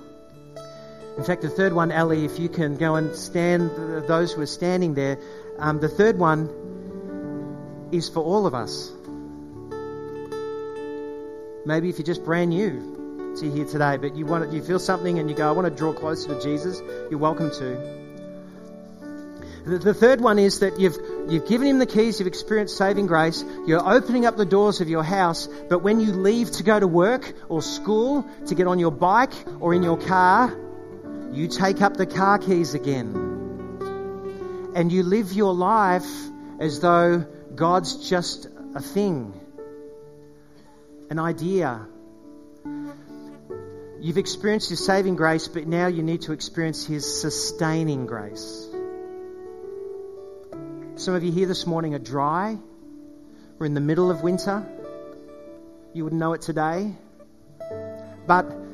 in 1.16 1.24
fact, 1.24 1.40
the 1.40 1.48
third 1.48 1.72
one, 1.72 1.92
Ali, 1.92 2.26
if 2.26 2.38
you 2.38 2.50
can 2.50 2.76
go 2.76 2.96
and 2.96 3.16
stand, 3.16 3.70
those 4.07 4.33
who 4.33 4.42
are 4.42 4.46
standing 4.46 4.92
there, 4.92 5.18
um, 5.59 5.81
the 5.81 5.88
third 5.88 6.18
one 6.18 7.88
is 7.90 8.09
for 8.11 8.20
all 8.20 8.46
of 8.46 8.55
us. 8.55 8.92
Maybe 11.64 11.88
if 11.88 11.98
you're 11.98 12.07
just 12.07 12.22
brand 12.22 12.50
new 12.50 13.35
to 13.38 13.50
here 13.50 13.64
today, 13.64 13.96
but 13.96 14.14
you 14.14 14.26
want 14.26 14.52
you 14.52 14.62
feel 14.62 14.79
something 14.79 15.18
and 15.18 15.31
you 15.31 15.37
go, 15.37 15.48
I 15.48 15.52
want 15.52 15.66
to 15.66 15.74
draw 15.74 15.94
closer 15.94 16.35
to 16.35 16.40
Jesus, 16.40 16.83
you're 17.11 17.18
welcome 17.18 17.50
to. 17.50 18.05
The, 19.64 19.79
the 19.79 19.94
third 19.94 20.20
one 20.20 20.38
is 20.38 20.61
that 20.61 20.79
you've 20.79 20.96
you've 21.29 21.48
given 21.48 21.66
him 21.66 21.79
the 21.79 21.87
keys, 21.87 22.20
you've 22.20 22.29
experienced 22.29 22.76
saving 22.76 23.07
grace, 23.07 23.42
you're 23.66 23.87
opening 23.87 24.26
up 24.26 24.37
the 24.37 24.44
doors 24.44 24.83
of 24.83 24.88
your 24.90 25.02
house, 25.02 25.48
but 25.70 25.81
when 25.81 25.98
you 25.98 26.12
leave 26.12 26.50
to 26.52 26.62
go 26.62 26.79
to 26.79 26.87
work 26.87 27.33
or 27.48 27.62
school, 27.62 28.29
to 28.46 28.55
get 28.55 28.66
on 28.66 28.79
your 28.79 28.92
bike 28.92 29.35
or 29.61 29.72
in 29.72 29.83
your 29.83 29.96
car, 29.96 30.55
you 31.37 31.49
take 31.49 31.83
up 31.83 31.99
the 31.99 32.07
car 32.07 32.38
keys 32.38 32.72
again. 32.72 33.14
And 34.75 34.90
you 34.90 35.03
live 35.03 35.35
your 35.35 35.55
life 35.55 36.11
as 36.59 36.81
though 36.81 37.27
God's 37.55 38.09
just 38.09 38.46
a 38.75 38.81
thing, 38.81 39.38
an 41.11 41.18
idea. 41.18 41.87
You've 44.01 44.18
experienced 44.18 44.70
His 44.70 44.85
saving 44.85 45.16
grace, 45.16 45.46
but 45.46 45.66
now 45.66 45.88
you 45.88 46.03
need 46.03 46.22
to 46.22 46.33
experience 46.33 46.87
His 46.87 47.20
sustaining 47.20 48.07
grace. 48.07 48.66
Some 50.96 51.14
of 51.14 51.22
you 51.22 51.33
here 51.33 51.46
this 51.46 51.66
morning 51.66 51.94
are 51.94 51.99
dry. 51.99 52.57
We're 53.59 53.66
in 53.66 53.75
the 53.75 53.81
middle 53.81 54.11
of 54.11 54.22
winter. 54.22 54.66
You 55.92 56.05
wouldn't 56.05 56.20
know 56.20 56.33
it 56.33 56.40
today. 56.40 56.94
But 58.27 58.65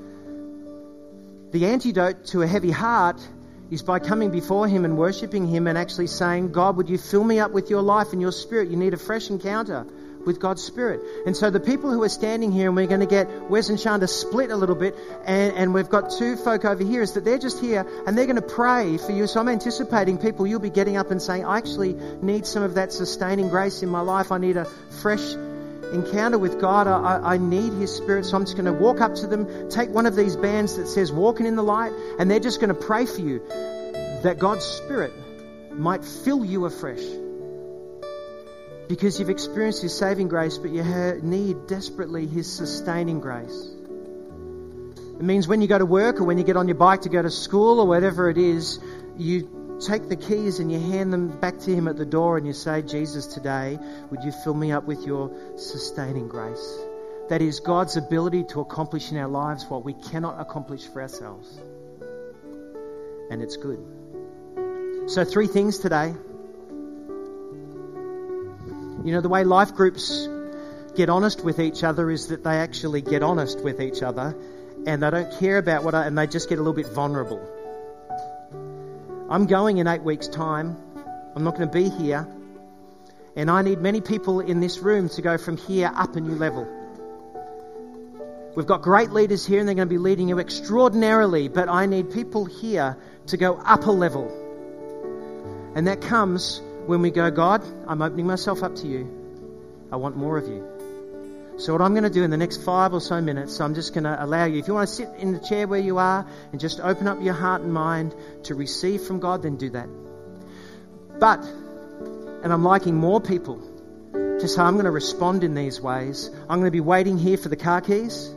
the 1.53 1.67
antidote 1.67 2.27
to 2.27 2.43
a 2.43 2.47
heavy 2.47 2.71
heart 2.71 3.21
is 3.71 3.83
by 3.83 3.99
coming 3.99 4.31
before 4.31 4.67
Him 4.69 4.85
and 4.85 4.97
worshipping 4.99 5.47
Him 5.47 5.67
and 5.67 5.79
actually 5.79 6.07
saying, 6.07 6.53
God, 6.53 6.77
would 6.77 6.88
you 6.88 6.99
fill 6.99 7.25
me 7.25 7.41
up 7.41 7.53
with 7.53 7.71
your 7.71 7.83
life 7.83 8.12
and 8.12 8.21
your 8.21 8.33
spirit? 8.33 8.69
You 8.69 8.77
need 8.77 8.95
a 8.95 8.99
fresh 8.99 9.31
encounter 9.31 9.87
with 10.25 10.41
God's 10.41 10.62
Spirit. 10.62 11.01
And 11.27 11.37
so 11.37 11.51
the 11.51 11.61
people 11.61 11.91
who 11.91 12.03
are 12.03 12.09
standing 12.09 12.53
here, 12.53 12.69
and 12.69 12.77
we're 12.77 12.87
going 12.87 13.01
to 13.01 13.07
get 13.07 13.29
Wes 13.51 13.69
and 13.69 13.79
Shanda 13.79 14.09
split 14.09 14.51
a 14.51 14.57
little 14.57 14.75
bit, 14.75 14.95
and, 15.25 15.57
and 15.57 15.75
we've 15.75 15.88
got 15.88 16.12
two 16.12 16.37
folk 16.37 16.65
over 16.65 16.85
here, 16.85 17.03
is 17.03 17.12
that 17.15 17.25
they're 17.25 17.38
just 17.38 17.61
here 17.61 17.87
and 18.07 18.17
they're 18.17 18.27
going 18.27 18.37
to 18.37 18.43
pray 18.43 18.99
for 18.99 19.12
you. 19.12 19.27
So 19.27 19.41
I'm 19.41 19.49
anticipating 19.49 20.19
people, 20.19 20.47
you'll 20.47 20.61
be 20.61 20.71
getting 20.71 20.97
up 20.97 21.11
and 21.11 21.21
saying, 21.21 21.45
I 21.45 21.59
actually 21.59 21.95
need 22.23 22.47
some 22.47 22.62
of 22.62 22.75
that 22.75 22.93
sustaining 22.93 23.49
grace 23.49 23.83
in 23.83 23.88
my 23.88 24.01
life. 24.01 24.33
I 24.33 24.38
need 24.38 24.57
a 24.57 24.65
fresh 25.03 25.35
encounter 25.92 26.38
with 26.38 26.61
God, 26.61 26.87
I, 26.87 27.35
I 27.35 27.38
need 27.38 27.72
His 27.74 27.94
Spirit. 27.94 28.24
So 28.26 28.37
I'm 28.37 28.44
just 28.44 28.57
going 28.57 28.66
to 28.66 28.72
walk 28.72 29.00
up 29.00 29.14
to 29.16 29.26
them, 29.26 29.70
take 29.70 29.90
one 29.90 30.07
of 30.07 30.16
these 30.16 30.37
bands 30.37 30.76
that 30.76 30.88
says 30.88 31.12
walking 31.12 31.46
in 31.46 31.57
the 31.57 31.62
light, 31.62 31.92
and 32.18 32.31
they're 32.31 32.40
just 32.40 32.61
going 32.61 32.74
to 32.74 32.81
pray 32.81 33.07
for 33.07 33.20
you 33.20 33.40
that 34.22 34.38
God's 34.38 34.64
Spirit 34.64 35.12
might 35.72 36.05
fill 36.05 36.44
you 36.44 36.64
afresh. 36.64 37.05
Because 38.88 39.18
you've 39.18 39.31
experienced 39.31 39.83
His 39.83 39.96
saving 39.96 40.28
grace, 40.28 40.59
but 40.59 40.70
you 40.70 40.83
need 41.22 41.66
desperately 41.66 42.26
His 42.26 42.52
sustaining 42.52 43.20
grace. 43.20 43.70
It 45.22 45.24
means 45.24 45.46
when 45.46 45.62
you 45.62 45.68
go 45.68 45.78
to 45.78 45.87
work 45.87 46.20
or 46.20 46.24
when 46.24 46.37
you 46.37 46.44
get 46.44 46.57
on 46.57 46.68
your 46.68 46.76
bike 46.76 47.02
to 47.02 47.09
go 47.09 47.22
to 47.22 47.31
school 47.31 47.81
or 47.81 47.87
whatever 47.87 48.28
it 48.28 48.38
is, 48.38 48.81
you 49.16 49.48
take 49.87 50.09
the 50.09 50.16
keys 50.16 50.59
and 50.61 50.71
you 50.71 50.79
hand 50.79 51.12
them 51.12 51.29
back 51.29 51.59
to 51.61 51.75
Him 51.75 51.88
at 51.88 51.97
the 51.97 52.07
door 52.07 52.37
and 52.37 52.47
you 52.47 52.53
say, 52.53 52.83
Jesus, 52.83 53.27
today, 53.27 53.79
would 54.11 54.25
you 54.25 54.33
fill 54.33 54.55
me 54.55 54.73
up 54.73 54.85
with 54.85 55.07
your 55.07 55.31
sustaining 55.57 56.29
grace? 56.29 56.79
That 57.29 57.42
is 57.42 57.61
God's 57.61 57.97
ability 57.97 58.45
to 58.51 58.61
accomplish 58.61 59.11
in 59.11 59.16
our 59.18 59.29
lives 59.29 59.64
what 59.68 59.85
we 59.85 59.95
cannot 59.95 60.40
accomplish 60.40 60.87
for 60.87 61.03
ourselves. 61.03 61.59
And 63.31 63.42
it's 63.42 63.57
good. 63.57 63.79
So, 65.07 65.25
three 65.25 65.47
things 65.47 65.79
today. 65.79 66.14
You 69.05 69.12
know, 69.12 69.21
the 69.21 69.29
way 69.29 69.45
life 69.45 69.75
groups 69.75 70.29
get 70.95 71.09
honest 71.09 71.42
with 71.45 71.59
each 71.59 71.83
other 71.83 72.11
is 72.11 72.29
that 72.29 72.45
they 72.45 72.57
actually 72.59 73.03
get 73.03 73.23
honest 73.23 73.62
with 73.62 73.81
each 73.81 74.03
other 74.03 74.37
and 74.87 75.03
they 75.03 75.11
don't 75.11 75.38
care 75.38 75.59
about 75.59 75.85
what 75.85 75.95
I, 75.95 76.07
and 76.07 76.16
they 76.16 76.27
just 76.27 76.49
get 76.49 76.59
a 76.59 76.62
little 76.62 76.73
bit 76.73 76.88
vulnerable. 76.88 77.40
I'm 79.33 79.47
going 79.47 79.79
in 79.79 79.87
eight 79.87 80.03
weeks' 80.03 80.29
time. 80.29 80.77
I'm 81.35 81.42
not 81.42 81.57
going 81.57 81.66
to 81.66 81.73
be 81.73 81.88
here. 81.88 82.29
And 83.35 83.51
I 83.51 83.62
need 83.62 83.79
many 83.79 84.03
people 84.03 84.40
in 84.40 84.61
this 84.61 84.81
room 84.81 85.09
to 85.09 85.23
go 85.23 85.38
from 85.38 85.57
here 85.57 85.90
up 85.95 86.16
a 86.16 86.21
new 86.21 86.35
level. 86.35 86.68
We've 88.55 88.66
got 88.66 88.83
great 88.83 89.11
leaders 89.11 89.47
here 89.47 89.59
and 89.59 89.66
they're 89.66 89.75
going 89.75 89.88
to 89.88 89.95
be 89.95 89.97
leading 89.97 90.29
you 90.29 90.38
extraordinarily, 90.38 91.49
but 91.49 91.71
I 91.71 91.87
need 91.87 92.11
people 92.11 92.45
here 92.45 92.99
to 93.29 93.38
go 93.38 93.55
up 93.57 93.87
a 93.87 93.90
level. 93.90 94.31
And 95.75 95.87
that 95.87 96.03
comes 96.03 96.61
when 96.85 97.01
we 97.01 97.11
go, 97.11 97.31
God, 97.31 97.64
I'm 97.88 98.03
opening 98.03 98.27
myself 98.27 98.62
up 98.62 98.77
to 98.77 98.87
you. 98.87 99.09
I 99.90 99.97
want 99.97 100.14
more 100.14 100.37
of 100.37 100.47
you. 100.47 100.71
So, 101.62 101.72
what 101.72 101.81
I'm 101.81 101.92
going 101.92 102.03
to 102.03 102.11
do 102.11 102.25
in 102.25 102.31
the 102.31 102.37
next 102.37 102.64
five 102.64 102.92
or 102.92 103.01
so 103.01 103.20
minutes, 103.20 103.61
I'm 103.61 103.77
just 103.77 103.94
going 103.94 104.03
to 104.03 104.16
allow 104.20 104.46
you, 104.46 104.59
if 104.59 104.66
you 104.66 104.75
want 104.75 104.88
to 104.88 104.92
sit 104.92 105.09
in 105.20 105.33
the 105.33 105.38
chair 105.38 105.68
where 105.68 105.79
you 105.79 105.98
are 105.98 106.27
and 106.51 106.61
just 106.61 106.81
open 106.81 107.07
up 107.07 107.22
your 107.22 107.35
heart 107.35 107.62
and 107.62 107.72
mind 107.72 108.16
to 108.46 108.57
receive 108.57 109.03
from 109.03 109.20
God, 109.20 109.44
then 109.44 109.59
do 109.59 109.70
that. 109.70 109.88
But, 111.20 111.38
and 111.44 112.53
I'm 112.53 112.64
liking 112.64 112.96
more 112.96 113.20
people 113.20 113.62
to 114.12 114.48
say, 114.48 114.61
I'm 114.61 114.72
going 114.72 114.87
to 114.87 114.90
respond 114.90 115.44
in 115.44 115.55
these 115.55 115.81
ways. 115.81 116.31
I'm 116.48 116.59
going 116.59 116.64
to 116.64 116.72
be 116.72 116.81
waiting 116.81 117.16
here 117.16 117.37
for 117.37 117.48
the 117.48 117.55
car 117.55 117.81
keys. 117.81 118.35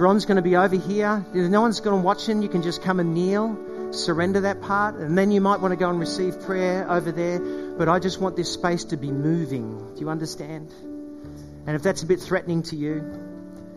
Ron's 0.00 0.24
going 0.24 0.34
to 0.34 0.42
be 0.42 0.56
over 0.56 0.74
here. 0.74 1.24
If 1.32 1.48
no 1.48 1.60
one's 1.60 1.78
going 1.78 1.96
to 1.96 2.04
watch 2.04 2.26
him, 2.26 2.42
you 2.42 2.48
can 2.48 2.62
just 2.62 2.82
come 2.82 2.98
and 2.98 3.14
kneel, 3.14 3.92
surrender 3.92 4.40
that 4.40 4.62
part, 4.62 4.96
and 4.96 5.16
then 5.16 5.30
you 5.30 5.40
might 5.40 5.60
want 5.60 5.70
to 5.70 5.76
go 5.76 5.90
and 5.90 6.00
receive 6.00 6.40
prayer 6.40 6.90
over 6.90 7.12
there. 7.12 7.38
But 7.78 7.88
I 7.88 8.00
just 8.00 8.20
want 8.20 8.34
this 8.34 8.52
space 8.52 8.82
to 8.86 8.96
be 8.96 9.12
moving. 9.12 9.94
Do 9.94 10.00
you 10.00 10.10
understand? 10.10 10.74
And 11.66 11.76
if 11.76 11.82
that's 11.82 12.02
a 12.02 12.06
bit 12.06 12.20
threatening 12.20 12.62
to 12.64 12.76
you, 12.76 13.02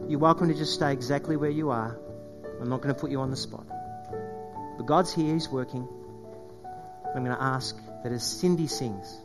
you're 0.08 0.20
welcome 0.20 0.48
to 0.48 0.54
just 0.54 0.74
stay 0.74 0.94
exactly 0.94 1.36
where 1.36 1.50
you 1.50 1.72
are. 1.72 2.00
I'm 2.60 2.70
not 2.70 2.82
going 2.82 2.94
to 2.94 3.00
put 3.00 3.12
you 3.12 3.20
on 3.20 3.32
the 3.32 3.38
spot. 3.38 3.66
But 4.78 4.86
God's 4.86 5.14
here, 5.14 5.34
He's 5.34 5.50
working. 5.50 5.88
I'm 7.16 7.24
going 7.26 7.36
to 7.36 7.44
ask 7.44 7.76
that 8.04 8.12
as 8.12 8.24
Cindy 8.24 8.68
sings, 8.68 9.20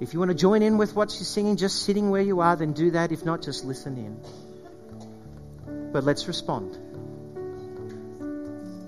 if 0.00 0.12
you 0.14 0.18
want 0.18 0.30
to 0.30 0.36
join 0.36 0.62
in 0.62 0.78
with 0.78 0.96
what 0.96 1.10
she's 1.10 1.28
singing, 1.28 1.56
just 1.56 1.82
sitting 1.82 2.10
where 2.10 2.22
you 2.22 2.40
are, 2.40 2.56
then 2.56 2.72
do 2.72 2.92
that. 2.92 3.12
If 3.12 3.24
not, 3.24 3.42
just 3.42 3.64
listen 3.64 3.96
in. 3.98 5.92
But 5.92 6.04
let's 6.04 6.26
respond. 6.26 6.78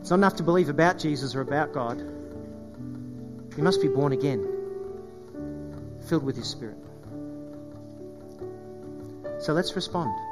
It's 0.01 0.11
not 0.11 0.17
enough 0.17 0.37
to 0.37 0.43
believe 0.43 0.69
about 0.69 0.99
Jesus 0.99 1.35
or 1.35 1.41
about 1.43 1.73
God. 1.73 1.99
You 1.99 3.63
must 3.63 3.83
be 3.83 3.89
born 3.89 4.13
again, 4.13 4.49
filled 6.09 6.25
with 6.25 6.37
His 6.37 6.49
Spirit. 6.49 6.82
So 9.43 9.53
let's 9.53 9.75
respond. 9.75 10.32